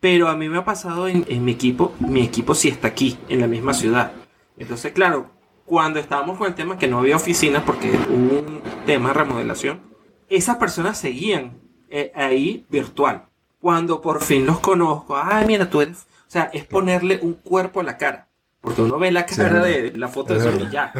Pero 0.00 0.28
a 0.28 0.36
mí 0.36 0.48
me 0.48 0.58
ha 0.58 0.64
pasado 0.64 1.08
en, 1.08 1.24
en 1.28 1.44
mi 1.44 1.52
equipo, 1.52 1.94
mi 2.00 2.22
equipo 2.22 2.54
sí 2.54 2.68
está 2.68 2.88
aquí, 2.88 3.18
en 3.28 3.40
la 3.40 3.46
misma 3.46 3.72
ciudad. 3.74 4.12
Entonces, 4.58 4.92
claro, 4.92 5.30
cuando 5.64 5.98
estábamos 5.98 6.36
con 6.38 6.46
el 6.46 6.54
tema 6.54 6.76
que 6.78 6.88
no 6.88 6.98
había 6.98 7.16
oficinas 7.16 7.62
porque 7.62 7.90
hubo 8.10 8.38
un 8.40 8.60
tema 8.86 9.08
de 9.08 9.14
remodelación, 9.14 9.80
esas 10.28 10.56
personas 10.56 10.98
seguían 10.98 11.58
eh, 11.88 12.12
ahí 12.14 12.66
virtual. 12.68 13.24
Cuando 13.60 14.00
por 14.02 14.22
fin 14.22 14.44
los 14.44 14.60
conozco, 14.60 15.16
ay, 15.16 15.46
mira, 15.46 15.70
tú 15.70 15.80
eres... 15.80 16.06
O 16.26 16.30
sea, 16.34 16.50
es 16.52 16.64
ponerle 16.64 17.20
un 17.22 17.34
cuerpo 17.34 17.80
a 17.80 17.84
la 17.84 17.96
cara. 17.96 18.28
Porque 18.60 18.82
uno 18.82 18.98
ve 18.98 19.12
la 19.12 19.26
Sí, 19.28 19.36
cara 19.36 19.68
es 19.68 19.92
de 19.92 19.98
la 19.98 20.08
foto 20.08 20.34
de 20.34 20.40
Es 20.40 20.44
Zoom 20.44 20.68
y 20.68 20.70
ya. 20.72 20.92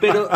Pero, 0.00 0.28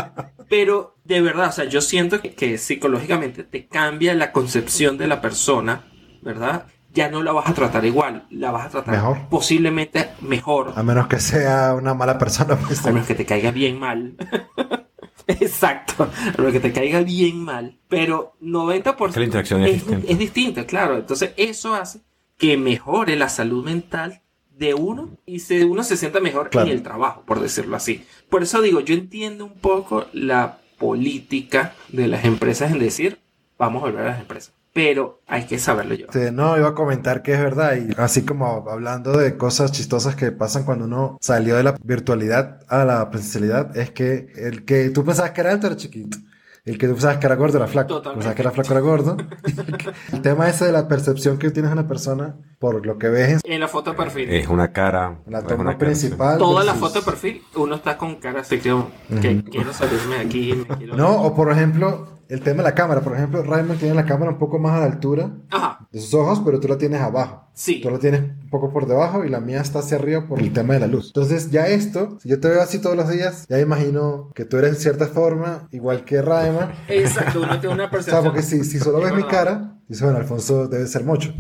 pero 0.49 0.97
de 1.05 1.21
verdad, 1.21 1.49
o 1.49 1.53
sea, 1.53 1.65
yo 1.67 1.81
siento 1.81 2.21
que, 2.21 2.35
que 2.35 2.59
psicológicamente 2.59 3.45
te 3.45 3.67
cambia 3.67 4.15
la 4.15 4.33
concepción 4.33 4.99
de 4.99 5.07
la 5.07 5.21
persona, 5.21 5.85
¿verdad? 6.23 6.67
Ya 6.93 7.11
no 7.11 7.23
la 7.23 7.33
vas 7.33 7.49
a 7.49 7.55
tratar 7.55 7.85
igual, 7.85 8.27
la 8.31 8.51
vas 8.51 8.67
a 8.67 8.71
tratar 8.71 8.95
Mejor. 8.95 9.29
posiblemente 9.29 10.09
mejor, 10.23 10.73
A 10.77 10.83
menos 10.83 11.09
que 11.09 11.21
sea 11.21 11.75
una 11.75 11.93
mala 11.95 12.17
persona. 12.19 12.57
Pues, 12.57 12.85
a 12.87 12.91
menos 12.91 13.07
que 13.07 13.15
te 13.15 13.27
caiga 13.27 13.51
bien 13.51 13.79
mal. 13.79 14.17
Exacto, 15.27 16.05
a 16.05 16.39
menos 16.39 16.53
que 16.53 16.61
te 16.61 16.73
caiga 16.73 17.01
bien 17.01 17.39
mal. 17.45 17.79
Pero 17.89 18.37
90% 18.41 19.13
Que 19.13 19.21
la 19.21 19.27
interacción 19.27 19.63
es 19.65 19.73
distinta. 19.75 20.13
es 20.13 20.19
distinta, 20.19 20.65
claro. 20.67 20.97
Entonces 20.97 21.33
eso 21.37 21.75
hace 21.75 22.01
que 22.39 22.57
mejore 22.57 23.17
la 23.17 23.29
salud 23.29 23.65
mental 23.65 24.23
de 24.59 24.75
uno 24.75 25.11
y 25.27 25.41
se, 25.41 25.65
uno 25.65 25.85
se 25.85 25.97
sienta 25.97 26.21
mejor 26.21 26.51
Claro. 26.51 26.69
en 26.69 26.73
el 26.75 26.83
trabajo, 26.83 27.23
por 27.27 27.41
decirlo 27.41 27.77
así. 27.77 28.05
Por 28.31 28.43
eso 28.43 28.63
digo, 28.63 28.81
yo 28.81 28.95
entiendo 28.95 29.45
un 29.45 29.55
poco 29.55 30.07
la 30.13 30.59
política 30.79 31.75
de 31.89 32.09
las 32.09 32.25
empresas 32.25 32.73
en 32.73 32.79
decir, 32.79 33.19
vamos 33.59 33.83
a 33.83 33.87
volver 33.87 34.07
a 34.07 34.11
las 34.11 34.21
empresas. 34.21 34.53
Pero 34.73 35.23
hay 35.27 35.45
que 35.47 35.59
saberlo 35.59 35.95
yo. 35.95 36.05
Este, 36.07 36.33
no, 36.33 36.59
iba 36.59 36.69
a 36.69 36.75
comentar 36.75 37.23
que 37.23 37.33
es 37.33 37.41
verdad. 37.41 37.77
Y 37.77 37.99
así 37.99 38.27
como 38.27 38.69
hablando 38.69 39.17
de 39.17 39.39
cosas 39.39 39.73
chistosas 39.73 40.17
que 40.17 40.33
pasan 40.33 40.65
cuando 40.65 40.85
uno 40.85 41.17
salió 41.23 41.57
de 41.57 41.63
la 41.63 41.75
virtualidad 41.83 42.61
a 42.69 42.85
la 42.85 43.11
presencialidad, 43.11 43.75
es 43.75 43.91
que 43.91 44.29
el 44.37 44.67
que 44.67 44.91
tú 44.91 45.03
pensabas 45.03 45.31
que 45.31 45.41
era 45.41 45.53
alto 45.53 45.67
era 45.69 45.77
chiquito. 45.77 46.19
El 46.67 46.77
que 46.77 46.89
tú 46.89 46.93
pensabas 46.93 47.17
que 47.19 47.27
era 47.27 47.37
gordo 47.37 47.57
era 47.57 47.69
flaco. 47.69 47.89
Totalmente. 47.89 48.19
Pensabas 48.19 48.37
que 48.37 48.43
era 48.43 48.51
flaco 48.51 48.73
era 48.73 48.81
gordo. 48.81 49.17
el 50.13 50.21
tema 50.21 50.47
ese 50.49 50.67
de 50.67 50.73
la 50.73 50.89
percepción 50.89 51.39
que 51.39 51.51
tienes 51.51 51.71
de 51.71 51.79
una 51.79 51.89
persona 51.89 52.37
por 52.59 52.85
lo 52.87 52.99
que 52.99 53.09
ves 53.09 53.41
En 53.45 53.61
la 53.61 53.69
foto 53.69 53.91
de 53.93 53.97
perfil. 53.97 54.31
Es 54.31 54.49
una 54.49 54.73
cara. 54.73 55.19
en 55.27 55.33
la 55.33 55.43
toma 55.43 55.63
una 55.63 55.73
cara, 55.73 55.79
principal. 55.87 56.39
Toda 56.39 56.65
la 56.65 56.73
versus- 56.73 56.81
foto 56.89 57.01
de 57.01 57.05
perfil, 57.05 57.43
uno 57.57 57.75
está 57.77 57.97
con 57.99 58.17
cara 58.17 58.41
así 58.41 58.59
que, 58.59 58.75
que 59.21 59.45
quiero 59.45 59.73
salirme 59.73 60.17
de 60.17 60.21
aquí. 60.23 60.65
Me 60.69 60.77
quiero... 60.77 60.97
No, 60.97 61.23
o 61.23 61.35
por 61.35 61.51
ejemplo, 61.53 62.09
el 62.29 62.41
tema 62.41 62.59
de 62.59 62.63
la 62.65 62.75
cámara. 62.75 63.03
Por 63.03 63.15
ejemplo, 63.15 63.43
Raymond 63.43 63.79
tiene 63.79 63.95
la 63.95 64.05
cámara 64.07 64.33
un 64.33 64.39
poco 64.39 64.59
más 64.59 64.73
a 64.73 64.81
la 64.81 64.87
altura 64.87 65.31
Ajá, 65.51 65.87
de 65.93 66.01
sus 66.01 66.15
ojos, 66.15 66.41
pero 66.45 66.59
tú 66.59 66.67
la 66.69 66.79
tienes 66.79 67.01
abajo. 67.01 67.49
sí. 67.55 67.81
Tú 67.83 67.91
la 67.91 67.99
tienes 67.99 68.21
un 68.23 68.49
poco 68.51 68.73
por 68.73 68.87
debajo 68.87 69.25
y 69.25 69.29
la 69.29 69.41
mía 69.41 69.61
está 69.61 69.81
hacia 69.81 69.99
arriba 69.99 70.27
por 70.27 70.41
el 70.41 70.53
tema 70.53 70.75
de 70.75 70.81
la 70.81 70.87
luz. 70.87 71.09
Entonces, 71.09 71.51
ya 71.51 71.67
esto, 71.69 72.17
si 72.21 72.29
yo 72.31 72.41
te 72.41 72.49
veo 72.49 72.63
así 72.63 72.81
todos 72.81 72.97
los 72.97 73.09
días, 73.11 73.47
ya 73.49 73.61
imagino 73.61 74.31
que 74.35 74.45
tú 74.45 74.57
eres 74.57 74.73
de 74.73 74.77
cierta 74.81 75.07
forma, 75.07 75.69
igual 75.73 76.05
que 76.05 76.23
Raymond. 76.23 76.71
Exacto, 76.89 77.41
uno 77.43 77.61
tiene 77.61 77.75
una 77.75 77.85
O 77.89 77.91
percepción. 77.91 78.23
sea, 78.23 78.31
porque 78.31 78.43
si, 78.43 78.65
si 78.65 78.79
solo 78.79 78.99
Es 78.99 79.05
ves 79.05 79.15
mi 79.15 79.29
cara, 79.29 79.79
dices, 79.89 80.03
bueno, 80.03 80.19
Alfonso 80.19 80.67
debe 80.69 80.87
ser 80.87 81.05
mocho. 81.05 81.33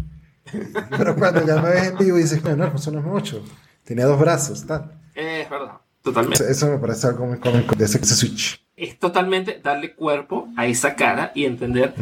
Pero 0.97 1.17
cuando 1.17 1.45
ya 1.47 1.61
me 1.61 1.71
ves 1.71 1.88
en 1.88 1.99
vivo, 1.99 2.17
dices, 2.17 2.43
bueno, 2.43 2.65
Alfonso 2.65 2.91
no 2.91 3.00
es 3.00 3.05
mocho. 3.05 3.45
Tenía 3.85 4.07
dos 4.07 4.19
brazos, 4.19 4.67
tal. 4.67 5.00
Es 5.15 5.49
verdad, 5.49 5.79
totalmente. 6.03 6.50
Eso 6.50 6.69
me 6.69 6.79
parece 6.79 7.07
algo 7.07 7.26
muy 7.26 7.38
cómico 7.38 7.75
de 7.75 7.85
ese, 7.85 7.99
ese 7.99 8.15
switch. 8.15 8.62
Es 8.76 8.99
totalmente 8.99 9.61
darle 9.62 9.95
cuerpo 9.95 10.49
a 10.57 10.67
esa 10.67 10.95
cara 10.97 11.33
y 11.35 11.47
entender 11.47 11.95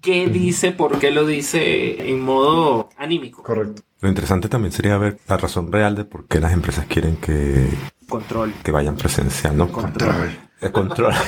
qué 0.00 0.28
dice, 0.28 0.70
por 0.70 1.00
qué 1.00 1.10
lo 1.10 1.26
dice 1.26 2.08
en 2.08 2.20
modo 2.20 2.90
anímico. 2.96 3.42
Correcto. 3.42 3.82
Lo 4.00 4.08
interesante 4.08 4.48
también 4.48 4.72
sería 4.72 4.96
ver 4.98 5.18
la 5.28 5.36
razón 5.36 5.72
real 5.72 5.96
de 5.96 6.04
por 6.04 6.26
qué 6.26 6.38
las 6.38 6.52
empresas 6.52 6.86
quieren 6.86 7.16
que, 7.16 7.68
Control. 8.08 8.52
que 8.62 8.70
vayan 8.70 8.96
presencial, 8.96 9.56
¿no? 9.56 9.70
Control. 9.72 10.38
El 10.60 10.70
control. 10.70 11.14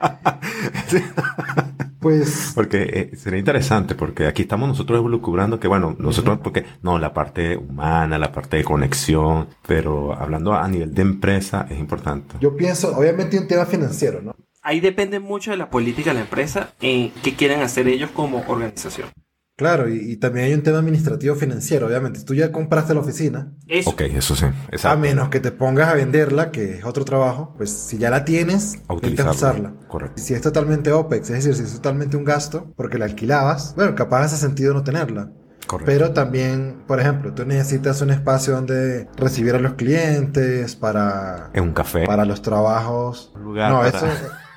Pues, 2.00 2.52
Porque 2.54 2.82
eh, 2.82 3.16
sería 3.16 3.40
interesante, 3.40 3.94
porque 3.94 4.26
aquí 4.26 4.42
estamos 4.42 4.68
nosotros 4.68 4.98
evolucubrando 4.98 5.58
que, 5.58 5.66
bueno, 5.66 5.96
nosotros, 5.98 6.38
porque, 6.42 6.64
no, 6.82 6.98
la 6.98 7.12
parte 7.12 7.56
humana, 7.56 8.18
la 8.18 8.30
parte 8.30 8.56
de 8.56 8.64
conexión, 8.64 9.48
pero 9.66 10.14
hablando 10.14 10.54
a 10.54 10.68
nivel 10.68 10.94
de 10.94 11.02
empresa 11.02 11.66
es 11.68 11.78
importante. 11.78 12.36
yo 12.40 12.56
pienso, 12.56 12.96
obviamente, 12.96 13.38
un 13.38 13.48
tema 13.48 13.66
financiero, 13.66 14.22
¿no? 14.22 14.36
Ahí 14.62 14.80
depende 14.80 15.18
mucho 15.18 15.50
de 15.50 15.56
la 15.56 15.70
política 15.70 16.10
de 16.10 16.14
la 16.14 16.20
empresa 16.20 16.74
en 16.80 17.10
qué 17.22 17.34
quieren 17.34 17.62
hacer 17.62 17.88
ellos 17.88 18.10
como 18.10 18.44
organización. 18.48 19.08
Claro, 19.58 19.88
y, 19.88 20.12
y 20.12 20.16
también 20.18 20.46
hay 20.46 20.54
un 20.54 20.62
tema 20.62 20.78
administrativo 20.78 21.34
financiero, 21.34 21.88
obviamente. 21.88 22.20
Tú 22.22 22.32
ya 22.32 22.52
compraste 22.52 22.94
la 22.94 23.00
oficina, 23.00 23.52
Eso. 23.66 23.90
Ok, 23.90 24.02
eso 24.02 24.36
sí, 24.36 24.44
a 24.44 24.54
exacto. 24.70 24.98
menos 25.00 25.30
que 25.30 25.40
te 25.40 25.50
pongas 25.50 25.88
a 25.88 25.94
venderla, 25.94 26.52
que 26.52 26.76
es 26.78 26.84
otro 26.84 27.04
trabajo, 27.04 27.54
pues 27.56 27.70
si 27.70 27.98
ya 27.98 28.08
la 28.08 28.24
tienes, 28.24 28.78
A 28.86 28.94
utilizarla. 28.94 29.32
usarla. 29.32 29.72
Correcto. 29.88 30.22
Si 30.22 30.32
es 30.32 30.40
totalmente 30.42 30.92
OPEX, 30.92 31.30
es 31.30 31.44
decir, 31.44 31.54
si 31.56 31.62
es 31.64 31.74
totalmente 31.74 32.16
un 32.16 32.22
gasto, 32.24 32.72
porque 32.76 32.98
la 32.98 33.06
alquilabas, 33.06 33.74
bueno, 33.74 33.96
capaz 33.96 34.26
hace 34.26 34.36
sentido 34.36 34.72
no 34.74 34.84
tenerla. 34.84 35.32
Correcto. 35.66 35.90
Pero 35.92 36.12
también, 36.12 36.84
por 36.86 37.00
ejemplo, 37.00 37.34
tú 37.34 37.44
necesitas 37.44 38.00
un 38.00 38.10
espacio 38.10 38.54
donde 38.54 39.08
recibir 39.16 39.56
a 39.56 39.58
los 39.58 39.74
clientes, 39.74 40.76
para, 40.76 41.50
En 41.52 41.64
un 41.64 41.72
café. 41.72 42.06
para 42.06 42.24
los 42.24 42.42
trabajos. 42.42 43.32
Un 43.34 43.42
lugar 43.42 43.72
no, 43.72 43.78
para- 43.78 43.88
eso, 43.88 44.06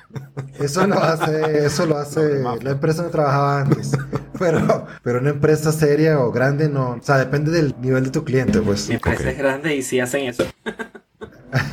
eso 0.58 0.86
lo 0.86 0.98
hace, 1.02 1.64
eso 1.66 1.86
lo 1.86 1.96
hace 1.98 2.42
la 2.62 2.70
empresa 2.70 2.98
donde 3.02 3.12
trabajaba 3.12 3.60
antes. 3.60 3.92
Pero, 4.38 4.86
pero 5.04 5.20
una 5.20 5.30
empresa 5.30 5.70
seria 5.70 6.18
o 6.18 6.32
grande 6.32 6.68
no, 6.68 6.92
o 6.92 7.02
sea, 7.02 7.16
depende 7.18 7.52
del 7.52 7.76
nivel 7.80 8.04
de 8.04 8.10
tu 8.10 8.24
cliente, 8.24 8.60
pues. 8.60 8.88
Mi 8.88 8.96
empresa 8.96 9.22
Ok. 9.22 9.28
es 9.28 9.38
grande 9.38 9.76
y 9.76 9.82
sí 9.82 10.00
hacen 10.00 10.24
eso. 10.24 10.42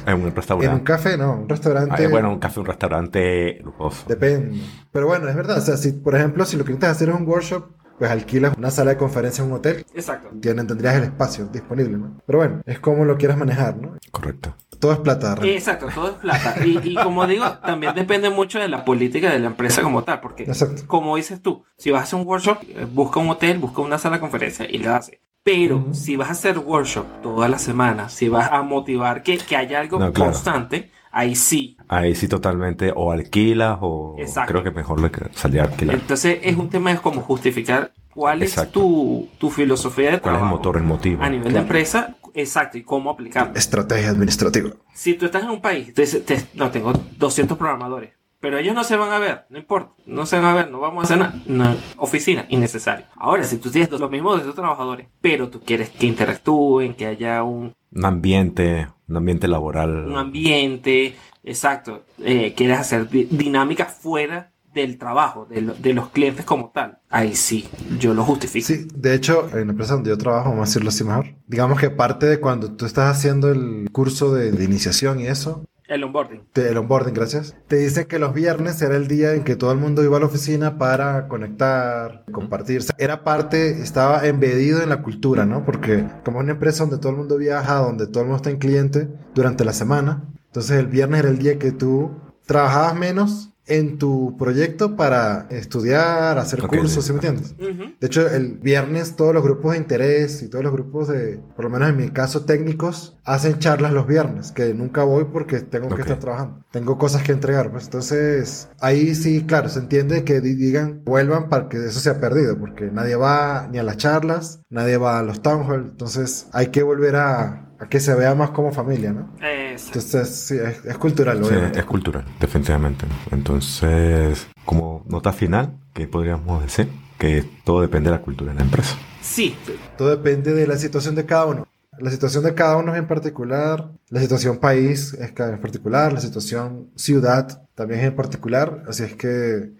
En 0.05 0.13
un 0.13 0.19
En 0.19 0.25
un 0.25 0.35
restaurante. 0.35 0.83
café, 0.83 1.17
no, 1.17 1.33
un 1.33 1.49
restaurante. 1.49 2.05
Ah, 2.05 2.09
bueno, 2.09 2.29
un 2.31 2.37
café, 2.37 2.59
un 2.59 2.67
restaurante 2.67 3.59
lujoso. 3.63 4.03
Depende. 4.07 4.61
Pero 4.91 5.07
bueno, 5.07 5.27
es 5.29 5.35
verdad. 5.35 5.57
O 5.57 5.61
sea, 5.61 5.77
si, 5.77 5.93
por 5.93 6.15
ejemplo, 6.15 6.45
si 6.45 6.57
lo 6.57 6.63
que 6.63 6.71
necesitas 6.73 6.97
hacer 6.97 7.09
es 7.09 7.15
un 7.15 7.27
workshop, 7.27 7.65
pues 7.99 8.09
alquilas 8.09 8.57
una 8.57 8.71
sala 8.71 8.91
de 8.91 8.97
conferencia 8.97 9.43
en 9.43 9.51
un 9.51 9.57
hotel. 9.57 9.85
Exacto. 9.93 10.29
Tienen, 10.41 10.65
tendrías 10.65 10.95
el 10.95 11.03
espacio 11.03 11.45
disponible, 11.47 11.97
¿no? 11.97 12.21
Pero 12.25 12.39
bueno, 12.39 12.61
es 12.65 12.79
como 12.79 13.05
lo 13.05 13.17
quieras 13.17 13.37
manejar, 13.37 13.77
¿no? 13.77 13.97
Correcto. 14.11 14.55
Todo 14.79 14.93
es 14.93 14.99
plata. 14.99 15.35
Ren. 15.35 15.49
Exacto, 15.49 15.87
todo 15.93 16.07
es 16.07 16.15
plata. 16.15 16.55
Y, 16.65 16.79
y 16.91 16.95
como 16.95 17.27
digo, 17.27 17.45
también 17.59 17.93
depende 17.93 18.29
mucho 18.29 18.59
de 18.59 18.69
la 18.69 18.85
política 18.85 19.29
de 19.29 19.39
la 19.39 19.47
empresa 19.47 19.81
como 19.81 20.03
tal, 20.05 20.21
porque 20.21 20.43
Exacto. 20.43 20.83
como 20.87 21.17
dices 21.17 21.41
tú, 21.41 21.65
si 21.77 21.91
vas 21.91 21.99
a 21.99 22.03
hacer 22.05 22.19
un 22.19 22.25
workshop, 22.25 22.59
eh, 22.63 22.87
busca 22.89 23.19
un 23.19 23.29
hotel, 23.29 23.59
busca 23.59 23.81
una 23.81 23.97
sala 23.97 24.15
de 24.15 24.21
conferencia 24.21 24.65
y 24.69 24.77
lo 24.77 24.95
hace. 24.95 25.21
Pero 25.43 25.87
si 25.93 26.15
vas 26.15 26.29
a 26.29 26.31
hacer 26.31 26.57
workshop 26.59 27.05
toda 27.21 27.47
la 27.49 27.59
semana, 27.59 28.07
si 28.09 28.29
vas 28.29 28.49
a 28.51 28.61
motivar 28.61 29.23
que, 29.23 29.37
que 29.37 29.55
haya 29.57 29.79
algo 29.79 29.99
No, 29.99 30.13
claro. 30.13 30.31
constante, 30.31 30.91
ahí 31.11 31.35
sí. 31.35 31.77
Ahí 31.87 32.15
sí 32.15 32.27
totalmente 32.27 32.91
o 32.95 33.11
alquilas 33.11 33.77
o 33.81 34.15
Exacto. 34.19 34.51
creo 34.53 34.63
que 34.63 34.71
mejor 34.71 35.01
le 35.01 35.11
salía 35.33 35.63
a 35.63 35.65
alquilar. 35.65 35.95
Entonces 35.95 36.39
es 36.43 36.55
un 36.57 36.69
tema 36.69 36.91
de 36.93 36.97
como 36.99 37.21
justificar 37.21 37.93
cuál 38.13 38.43
es 38.43 38.55
tu, 38.71 39.27
tu 39.37 39.49
filosofía 39.49 40.11
de 40.11 40.19
¿Cuál 40.19 40.35
es 40.35 40.39
trabajo 40.39 40.45
el 40.45 40.51
motor, 40.51 40.77
el 40.77 40.83
motivo? 40.83 41.23
a 41.23 41.29
nivel 41.29 41.53
de 41.53 41.59
empresa, 41.59 42.15
exacto, 42.33 42.77
y 42.77 42.83
cómo 42.83 43.09
aplicarlo. 43.09 43.53
Estrategia 43.55 44.09
administrativa. 44.09 44.69
Si 44.93 45.13
tú 45.15 45.25
estás 45.25 45.43
en 45.43 45.49
un 45.49 45.61
país, 45.61 45.93
te, 45.93 46.05
te- 46.05 46.45
no, 46.53 46.69
tengo 46.69 46.91
200 47.17 47.57
programadores, 47.57 48.11
pero 48.39 48.57
ellos 48.57 48.75
no 48.75 48.83
se 48.83 48.95
van 48.97 49.11
a 49.11 49.19
ver, 49.19 49.45
no 49.49 49.57
importa, 49.57 49.91
no 50.05 50.25
se 50.25 50.35
van 50.37 50.45
a 50.45 50.53
ver, 50.53 50.69
no 50.71 50.79
vamos 50.79 51.01
a 51.01 51.05
hacer 51.05 51.17
nada, 51.17 51.35
no, 51.45 51.75
oficina, 51.97 52.45
innecesario. 52.49 53.05
Ahora, 53.15 53.43
si 53.45 53.57
tú 53.57 53.69
tienes 53.71 53.89
los 53.91 54.11
mismos 54.11 54.37
de 54.39 54.45
tus 54.45 54.55
trabajadores, 54.55 55.07
pero 55.21 55.49
tú 55.49 55.61
quieres 55.61 55.89
que 55.89 56.05
interactúen, 56.07 56.93
que 56.93 57.05
haya 57.07 57.43
un, 57.43 57.73
Un 57.93 58.05
ambiente, 58.05 58.87
un 59.09 59.17
ambiente 59.17 59.47
laboral. 59.47 60.05
un 60.07 60.17
ambiente, 60.17 61.15
exacto, 61.43 62.03
eh, 62.23 62.53
quieres 62.55 62.77
hacer 62.79 63.09
di- 63.09 63.27
dinámicas 63.29 63.93
fuera 63.93 64.51
del 64.73 64.97
trabajo, 64.99 65.45
de, 65.49 65.61
lo- 65.61 65.73
de 65.73 65.93
los 65.93 66.09
clientes 66.09 66.45
como 66.45 66.69
tal, 66.69 66.99
ahí 67.09 67.35
sí, 67.35 67.67
yo 67.99 68.13
lo 68.13 68.23
justifico. 68.23 68.67
Sí, 68.67 68.87
de 68.95 69.15
hecho, 69.15 69.49
en 69.57 69.65
la 69.67 69.71
empresa 69.71 69.95
donde 69.95 70.11
yo 70.11 70.17
trabajo, 70.17 70.49
vamos 70.51 70.67
a 70.67 70.69
decirlo 70.69 70.89
así 70.89 71.03
mejor. 71.03 71.25
Digamos 71.47 71.79
que 71.79 71.89
parte 71.89 72.27
de 72.27 72.39
cuando 72.39 72.71
tú 72.75 72.85
estás 72.85 73.17
haciendo 73.17 73.51
el 73.51 73.89
curso 73.91 74.33
de, 74.33 74.51
de 74.51 74.63
iniciación 74.63 75.19
y 75.19 75.25
eso, 75.27 75.63
El 75.89 76.03
onboarding. 76.03 76.43
el 76.53 76.77
onboarding, 76.77 77.15
gracias, 77.15 77.55
te 77.67 77.77
dice 77.77 78.05
que 78.05 78.19
los 78.19 78.31
viernes 78.31 78.79
era 78.83 78.95
el 78.95 79.07
día 79.07 79.33
en 79.33 79.43
que 79.43 79.55
todo 79.55 79.71
el 79.71 79.79
mundo 79.79 80.03
iba 80.03 80.17
a 80.17 80.19
la 80.19 80.27
oficina 80.27 80.77
para 80.77 81.27
conectar, 81.27 82.25
compartir. 82.31 82.77
O 82.77 82.81
sea, 82.83 82.95
era 82.99 83.23
parte, 83.23 83.81
estaba 83.81 84.27
embedido 84.27 84.83
en 84.83 84.89
la 84.89 85.01
cultura, 85.01 85.47
¿no? 85.47 85.65
Porque 85.65 86.05
como 86.23 86.37
es 86.37 86.43
una 86.43 86.53
empresa 86.53 86.83
donde 86.83 86.99
todo 86.99 87.13
el 87.13 87.17
mundo 87.17 87.37
viaja, 87.37 87.77
donde 87.77 88.05
todo 88.05 88.19
el 88.19 88.27
mundo 88.27 88.37
está 88.37 88.51
en 88.51 88.59
cliente 88.59 89.07
durante 89.33 89.65
la 89.65 89.73
semana, 89.73 90.29
entonces 90.45 90.77
el 90.77 90.85
viernes 90.85 91.21
era 91.21 91.29
el 91.29 91.39
día 91.39 91.57
que 91.57 91.71
tú 91.71 92.11
trabajabas 92.45 92.95
menos 92.95 93.49
en 93.69 93.97
tu 93.97 94.35
proyecto 94.37 94.95
para 94.95 95.47
estudiar, 95.49 96.37
hacer 96.37 96.59
cursos, 96.81 97.05
¿sí 97.05 97.13
me 97.13 97.17
entiendes? 97.17 97.55
De 97.99 98.07
hecho, 98.07 98.27
el 98.27 98.57
viernes 98.57 99.15
todos 99.15 99.33
los 99.33 99.43
grupos 99.43 99.73
de 99.73 99.77
interés 99.77 100.41
y 100.41 100.49
todos 100.49 100.63
los 100.63 100.73
grupos 100.73 101.07
de, 101.07 101.39
por 101.55 101.65
lo 101.65 101.69
menos 101.69 101.89
en 101.89 101.97
mi 101.97 102.09
caso, 102.09 102.45
técnicos, 102.45 103.17
hacen 103.25 103.59
charlas 103.59 103.93
los 103.93 104.07
viernes, 104.07 104.51
que 104.51 104.73
nunca 104.73 105.03
voy 105.03 105.25
porque 105.31 105.59
tengo 105.61 105.89
que 105.89 106.01
estar 106.01 106.19
trabajando. 106.19 106.65
Tengo 106.71 106.97
cosas 106.97 107.23
que 107.23 107.31
entregar, 107.31 107.71
pues. 107.71 107.85
Entonces 107.85 108.69
ahí 108.79 109.13
sí, 109.15 109.45
claro, 109.45 109.69
se 109.69 109.79
entiende 109.79 110.23
que 110.23 110.41
di- 110.41 110.55
digan, 110.55 111.03
vuelvan 111.05 111.49
para 111.49 111.69
que 111.69 111.77
eso 111.85 111.99
sea 111.99 112.19
perdido, 112.19 112.57
porque 112.59 112.85
nadie 112.91 113.15
va 113.15 113.67
ni 113.71 113.77
a 113.77 113.83
las 113.83 113.97
charlas, 113.97 114.61
nadie 114.69 114.97
va 114.97 115.19
a 115.19 115.23
los 115.23 115.41
town 115.41 115.63
hall, 115.69 115.87
entonces 115.91 116.47
hay 116.53 116.67
que 116.67 116.81
volver 116.83 117.15
a, 117.17 117.68
a 117.79 117.87
que 117.87 117.99
se 117.99 118.13
vea 118.13 118.35
más 118.35 118.49
como 118.51 118.71
familia, 118.71 119.11
¿no? 119.13 119.29
Exacto. 119.41 119.99
Entonces 119.99 120.29
sí, 120.35 120.55
es, 120.57 120.85
es 120.85 120.97
cultural, 120.97 121.43
Sí, 121.43 121.55
es 121.75 121.85
cultural, 121.85 122.25
definitivamente. 122.39 123.05
Entonces, 123.31 124.47
como 124.65 125.03
nota 125.07 125.31
final, 125.33 125.77
¿qué 125.93 126.07
podríamos 126.07 126.61
decir? 126.61 126.89
Que 127.17 127.43
todo 127.63 127.81
depende 127.81 128.09
de 128.09 128.17
la 128.17 128.21
cultura 128.21 128.51
de 128.51 128.59
la 128.59 128.65
empresa. 128.65 128.95
Sí, 129.21 129.55
Todo 129.97 130.09
depende 130.09 130.53
de 130.53 130.65
la 130.65 130.77
situación 130.77 131.15
de 131.15 131.25
cada 131.25 131.45
uno. 131.45 131.67
La 131.99 132.09
situación 132.11 132.43
de 132.45 132.53
cada 132.53 132.77
uno 132.77 132.93
es 132.93 132.99
en 132.99 133.07
particular, 133.07 133.91
la 134.09 134.21
situación 134.21 134.57
país 134.57 135.13
es 135.13 135.33
en 135.37 135.59
particular, 135.59 136.13
la 136.13 136.21
situación 136.21 136.89
ciudad 136.95 137.63
también 137.75 137.99
es 137.99 138.05
en 138.07 138.15
particular, 138.15 138.83
así 138.87 139.03
es 139.03 139.15
que 139.15 139.71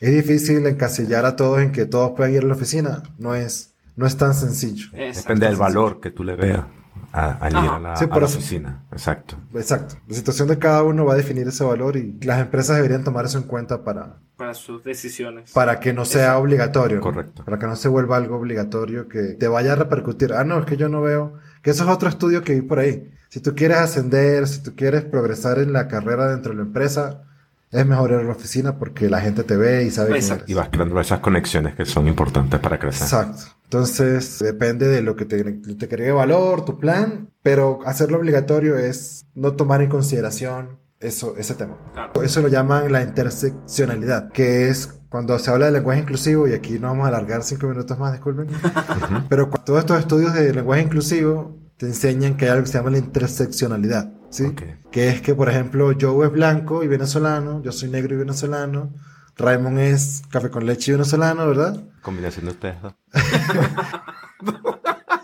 es 0.00 0.12
difícil 0.12 0.66
encasillar 0.66 1.24
a 1.24 1.36
todos 1.36 1.60
en 1.60 1.70
que 1.70 1.86
todos 1.86 2.12
puedan 2.16 2.34
ir 2.34 2.42
a 2.42 2.46
la 2.46 2.54
oficina, 2.54 3.02
no 3.18 3.34
es, 3.36 3.74
no 3.94 4.06
es 4.06 4.16
tan 4.16 4.34
sencillo. 4.34 4.86
exacto. 4.94 5.28
Depende 5.28 5.46
del 5.46 5.56
valor 5.56 6.00
que 6.00 6.10
tú 6.10 6.24
le 6.24 6.34
veas 6.34 6.64
a, 7.12 7.32
al 7.32 7.52
ir 7.52 7.70
a 7.70 7.78
la, 7.78 7.96
Sí, 7.96 8.04
a 8.04 8.08
por 8.08 8.18
la 8.22 8.26
oficina. 8.26 8.84
Exacto. 8.92 9.36
Exacto, 9.54 9.96
la 10.06 10.14
situación 10.14 10.48
de 10.48 10.58
cada 10.58 10.82
uno 10.82 11.04
va 11.04 11.14
a 11.14 11.16
definir 11.16 11.46
ese 11.48 11.64
valor 11.64 11.96
y 11.96 12.18
las 12.22 12.40
empresas 12.40 12.76
deberían 12.76 13.04
tomar 13.04 13.24
eso 13.24 13.38
en 13.38 13.44
cuenta 13.44 13.84
para, 13.84 14.18
Para 14.36 14.54
sus 14.54 14.82
decisiones. 14.84 15.52
para 15.52 15.80
que 15.80 15.92
no 15.92 16.04
sea 16.04 16.38
obligatorio. 16.38 16.96
¿no? 16.98 17.02
Correcto. 17.02 17.44
Para 17.44 17.58
que 17.58 17.66
no 17.66 17.76
se 17.76 17.88
vuelva 17.88 18.16
algo 18.16 18.36
obligatorio 18.36 19.08
que 19.08 19.34
te 19.34 19.48
vaya 19.48 19.72
a 19.72 19.76
repercutir. 19.76 20.32
Ah, 20.32 20.44
no, 20.44 20.58
es 20.60 20.66
que 20.66 20.76
yo 20.76 20.88
no 20.88 21.00
veo. 21.02 21.34
Que 21.62 21.70
eso 21.70 21.84
es 21.84 21.90
otro 21.90 22.08
estudio 22.08 22.42
que 22.42 22.54
vi 22.54 22.62
por 22.62 22.78
ahí. 22.78 23.10
Si 23.30 23.40
tú 23.40 23.54
quieres 23.54 23.78
ascender, 23.78 24.46
si 24.46 24.62
tú 24.62 24.74
quieres 24.74 25.04
progresar 25.04 25.58
en 25.58 25.72
la 25.72 25.86
carrera 25.88 26.28
dentro 26.30 26.52
de 26.52 26.56
la 26.56 26.62
empresa, 26.62 27.24
es 27.70 27.86
mejor 27.86 28.10
ir 28.10 28.16
a 28.16 28.22
la 28.22 28.32
oficina 28.32 28.78
porque 28.78 29.10
la 29.10 29.20
gente 29.20 29.44
te 29.44 29.56
ve 29.56 29.84
y 29.84 29.90
sabe 29.90 30.08
quién 30.08 30.22
Exacto. 30.22 30.44
eres. 30.44 30.50
Y 30.50 30.54
vas 30.54 30.68
creando 30.70 31.00
esas 31.00 31.20
conexiones 31.20 31.74
que 31.74 31.84
son 31.84 32.08
importantes 32.08 32.58
para 32.60 32.78
crecer. 32.78 33.02
Exacto. 33.02 33.42
Entonces, 33.64 34.38
depende 34.38 34.88
de 34.88 35.02
lo 35.02 35.14
que 35.14 35.26
te, 35.26 35.44
te 35.44 35.84
agregue 35.84 36.12
valor, 36.12 36.64
tu 36.64 36.78
plan, 36.78 37.30
pero 37.42 37.80
hacerlo 37.84 38.18
obligatorio 38.18 38.78
es 38.78 39.26
no 39.34 39.52
tomar 39.52 39.82
en 39.82 39.90
consideración 39.90 40.78
eso, 41.00 41.34
ese 41.36 41.54
tema. 41.54 41.76
Claro. 41.92 42.22
Eso 42.22 42.40
lo 42.40 42.48
llaman 42.48 42.90
la 42.90 43.02
interseccionalidad, 43.02 44.32
que 44.32 44.68
es 44.68 44.86
cuando 45.10 45.38
se 45.38 45.50
habla 45.50 45.66
de 45.66 45.72
lenguaje 45.72 46.00
inclusivo, 46.00 46.48
y 46.48 46.54
aquí 46.54 46.78
no 46.78 46.88
vamos 46.88 47.04
a 47.04 47.08
alargar 47.08 47.42
cinco 47.42 47.66
minutos 47.66 47.98
más, 47.98 48.12
disculpen, 48.12 48.48
pero 49.28 49.48
todos 49.64 49.80
estos 49.80 49.98
estudios 49.98 50.34
de 50.34 50.52
lenguaje 50.52 50.82
inclusivo 50.82 51.56
te 51.76 51.86
enseñan 51.86 52.36
que 52.36 52.46
hay 52.46 52.50
algo 52.52 52.64
que 52.64 52.70
se 52.70 52.78
llama 52.78 52.90
la 52.90 52.98
interseccionalidad, 52.98 54.12
¿sí? 54.30 54.44
Ok. 54.46 54.62
Que 54.90 55.08
es 55.08 55.20
que, 55.20 55.34
por 55.34 55.48
ejemplo, 55.48 55.90
Joe 56.00 56.26
es 56.26 56.32
blanco 56.32 56.82
y 56.82 56.88
venezolano, 56.88 57.62
yo 57.62 57.72
soy 57.72 57.88
negro 57.90 58.14
y 58.14 58.18
venezolano, 58.18 58.92
Raymond 59.36 59.78
es 59.78 60.22
café 60.30 60.50
con 60.50 60.66
leche 60.66 60.90
y 60.92 60.94
venezolano, 60.94 61.46
¿verdad? 61.46 61.80
Combinación 62.02 62.46
de 62.46 62.50
ustedes 62.52 62.82
dos. 62.82 62.94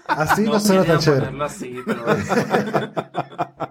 Así 0.07 0.43
no, 0.43 0.53
No 0.53 0.61
suena 0.61 0.85
tan 0.85 0.99
chévere. 0.99 1.31
así, 1.43 1.77
pero 1.85 2.05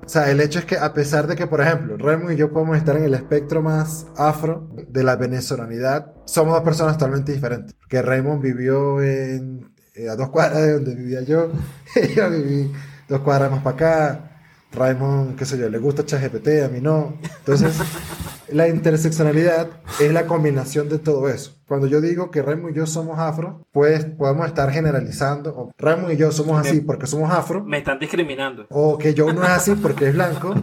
O 0.06 0.10
sea, 0.10 0.30
el 0.30 0.42
hecho 0.42 0.60
es 0.60 0.66
que 0.66 0.78
a 0.78 0.94
pesar 0.94 1.28
de 1.28 1.36
que, 1.38 1.48
por 1.48 1.62
ejemplo, 1.62 1.96
Raymond 1.98 2.34
y 2.34 2.36
yo 2.36 2.52
podemos 2.52 2.76
estar 2.76 2.98
en 2.98 3.06
el 3.06 3.14
espectro 3.14 3.62
más 3.62 4.08
afro 4.18 4.70
de 4.90 5.04
la 5.04 5.16
venezolanidad, 5.16 6.14
somos 6.26 6.54
dos 6.56 6.64
personas 6.64 6.98
totalmente 6.98 7.32
diferentes. 7.32 7.74
Porque 7.76 8.02
Raymond 8.02 8.42
vivió 8.42 9.02
en, 9.02 9.72
eh, 9.96 10.10
a 10.10 10.18
dos 10.18 10.30
cuadras 10.30 10.62
de 10.62 10.74
donde 10.74 10.96
vivía 10.96 11.22
yo, 11.22 11.50
y 11.96 12.14
yo 12.16 12.30
viví 12.30 12.74
dos 13.08 13.22
cuadras 13.22 13.50
más 13.52 13.64
para 13.64 13.76
acá. 13.76 14.33
Raymond, 14.74 15.36
qué 15.36 15.46
sé 15.46 15.58
yo, 15.58 15.70
le 15.70 15.78
gusta 15.78 16.06
ChatGPT, 16.06 16.64
a 16.66 16.70
mí 16.70 16.82
no. 16.82 17.18
Entonces, 17.40 17.76
la 18.50 18.68
interseccionalidad 18.68 19.70
es 20.00 20.12
la 20.12 20.26
combinación 20.26 20.90
de 20.90 21.00
todo 21.00 21.30
eso. 21.30 21.56
Cuando 21.68 21.88
yo 21.88 22.02
digo 22.02 22.32
que 22.32 22.42
Raymond 22.42 22.76
y 22.76 22.80
yo 22.80 22.86
somos 22.86 23.20
afro, 23.20 23.66
pues 23.72 24.06
podemos 24.06 24.48
estar 24.48 24.72
generalizando. 24.72 25.56
O 25.56 25.72
Raymond 25.78 26.14
y 26.14 26.18
yo 26.18 26.32
somos 26.32 26.60
así 26.60 26.82
porque 26.82 27.08
somos 27.08 27.32
afro, 27.32 27.64
me 27.64 27.80
están 27.80 28.00
discriminando. 28.00 28.66
o 28.70 28.98
que 28.98 29.14
Joe 29.18 29.34
no 29.34 29.44
es 29.44 29.50
así 29.50 29.76
porque 29.76 30.10
es 30.10 30.14
blanco, 30.14 30.54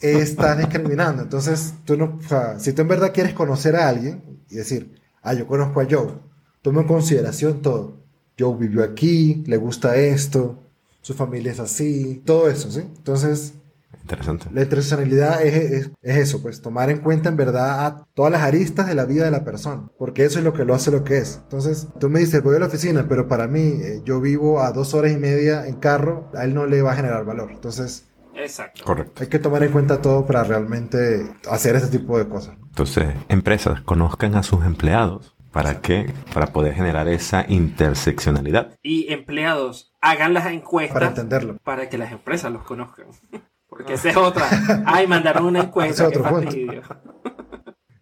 estás 0.00 0.58
discriminando. 0.58 1.22
Entonces, 1.22 1.74
tú 1.84 1.96
no, 1.96 2.18
o 2.18 2.28
sea, 2.28 2.58
si 2.58 2.72
tú 2.72 2.82
en 2.82 2.88
verdad 2.88 3.12
quieres 3.12 3.34
conocer 3.34 3.76
a 3.76 3.88
alguien 3.88 4.40
y 4.50 4.56
decir, 4.56 5.00
ah, 5.22 5.34
yo 5.34 5.46
conozco 5.46 5.80
a 5.80 5.86
Joe, 5.88 6.14
toma 6.62 6.82
en 6.82 6.86
consideración 6.88 7.62
todo. 7.62 8.02
Joe 8.38 8.56
vivió 8.58 8.82
aquí, 8.82 9.42
le 9.46 9.56
gusta 9.56 9.96
esto, 9.96 10.61
su 11.02 11.14
familia 11.14 11.52
es 11.52 11.60
así, 11.60 12.22
todo 12.24 12.48
eso, 12.48 12.70
¿sí? 12.70 12.80
Entonces, 12.80 13.54
Interesante. 14.02 14.46
la 14.52 14.62
interseccionalidad 14.62 15.42
es, 15.44 15.54
es- 15.72 15.90
es 16.02 16.16
eso, 16.16 16.42
pues 16.42 16.60
tomar 16.62 16.90
en 16.90 16.98
cuenta 16.98 17.28
en 17.28 17.36
verdad 17.36 17.86
a 17.86 18.06
todas 18.14 18.32
las 18.32 18.42
aristas 18.42 18.86
de 18.88 18.94
la 18.94 19.04
vida 19.04 19.24
de 19.24 19.30
la 19.30 19.44
persona, 19.44 19.88
porque 19.98 20.24
eso 20.24 20.38
es 20.38 20.44
lo 20.44 20.52
que 20.54 20.64
lo 20.64 20.74
hace 20.74 20.90
lo 20.90 21.04
que 21.04 21.18
es. 21.18 21.40
Entonces, 21.44 21.88
tú 22.00 22.08
me 22.08 22.20
dices, 22.20 22.42
voy 22.42 22.56
a 22.56 22.58
la 22.60 22.66
oficina, 22.66 23.06
pero 23.08 23.28
para 23.28 23.46
mí, 23.46 23.60
eh, 23.60 24.00
yo 24.04 24.20
vivo 24.20 24.60
a 24.60 24.72
dos 24.72 24.94
horas 24.94 25.12
y 25.12 25.16
media 25.18 25.66
en 25.66 25.76
carro, 25.76 26.30
a 26.34 26.44
él 26.44 26.54
no 26.54 26.66
le 26.66 26.82
va 26.82 26.92
a 26.92 26.96
generar 26.96 27.24
valor. 27.24 27.50
Entonces, 27.52 28.08
Exacto. 28.34 28.82
Correcto. 28.84 29.22
hay 29.22 29.28
que 29.28 29.38
tomar 29.38 29.62
en 29.62 29.70
cuenta 29.72 30.00
todo 30.00 30.26
para 30.26 30.42
realmente 30.42 31.30
hacer 31.48 31.76
este 31.76 31.98
tipo 31.98 32.18
de 32.18 32.26
cosas. 32.28 32.56
Entonces, 32.70 33.06
empresas 33.28 33.82
conozcan 33.82 34.34
a 34.34 34.42
sus 34.42 34.64
empleados. 34.64 35.34
¿Para 35.52 35.82
qué? 35.82 36.10
Para 36.32 36.46
poder 36.46 36.72
generar 36.74 37.08
esa 37.08 37.44
interseccionalidad. 37.46 38.78
Y 38.82 39.12
empleados, 39.12 39.91
hagan 40.02 40.34
las 40.34 40.46
encuestas 40.46 40.92
Para 40.94 41.06
entenderlo. 41.08 41.56
para 41.64 41.88
que 41.88 41.96
las 41.96 42.12
empresas 42.12 42.52
los 42.52 42.62
conozcan. 42.64 43.06
Porque 43.68 43.94
esa 43.94 44.10
es 44.10 44.16
otra. 44.18 44.46
Ay, 44.84 45.06
mandaron 45.06 45.46
una 45.46 45.60
encuesta. 45.64 46.02
Qué 46.10 46.18
otro 46.18 46.28
punto. 46.28 46.44
fastidio. 46.44 46.82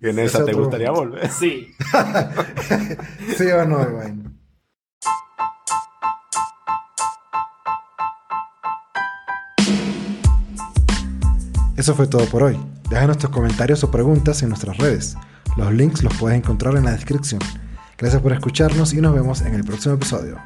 Y 0.00 0.08
en 0.08 0.18
esa 0.18 0.44
te 0.44 0.52
gustaría 0.52 0.90
volver. 0.90 1.28
Sí. 1.30 1.68
Sí 3.36 3.46
o 3.46 3.64
no, 3.66 3.80
Iván. 3.82 4.40
Eso 11.76 11.94
fue 11.94 12.06
todo 12.06 12.26
por 12.26 12.42
hoy. 12.42 12.58
Déjanos 12.90 13.18
tus 13.18 13.30
comentarios 13.30 13.82
o 13.84 13.90
preguntas 13.90 14.42
en 14.42 14.50
nuestras 14.50 14.76
redes. 14.78 15.16
Los 15.56 15.72
links 15.72 16.02
los 16.02 16.14
puedes 16.16 16.36
encontrar 16.38 16.76
en 16.76 16.84
la 16.84 16.92
descripción. 16.92 17.40
Gracias 17.96 18.20
por 18.20 18.32
escucharnos 18.32 18.92
y 18.92 19.00
nos 19.00 19.14
vemos 19.14 19.40
en 19.42 19.54
el 19.54 19.64
próximo 19.64 19.94
episodio. 19.94 20.38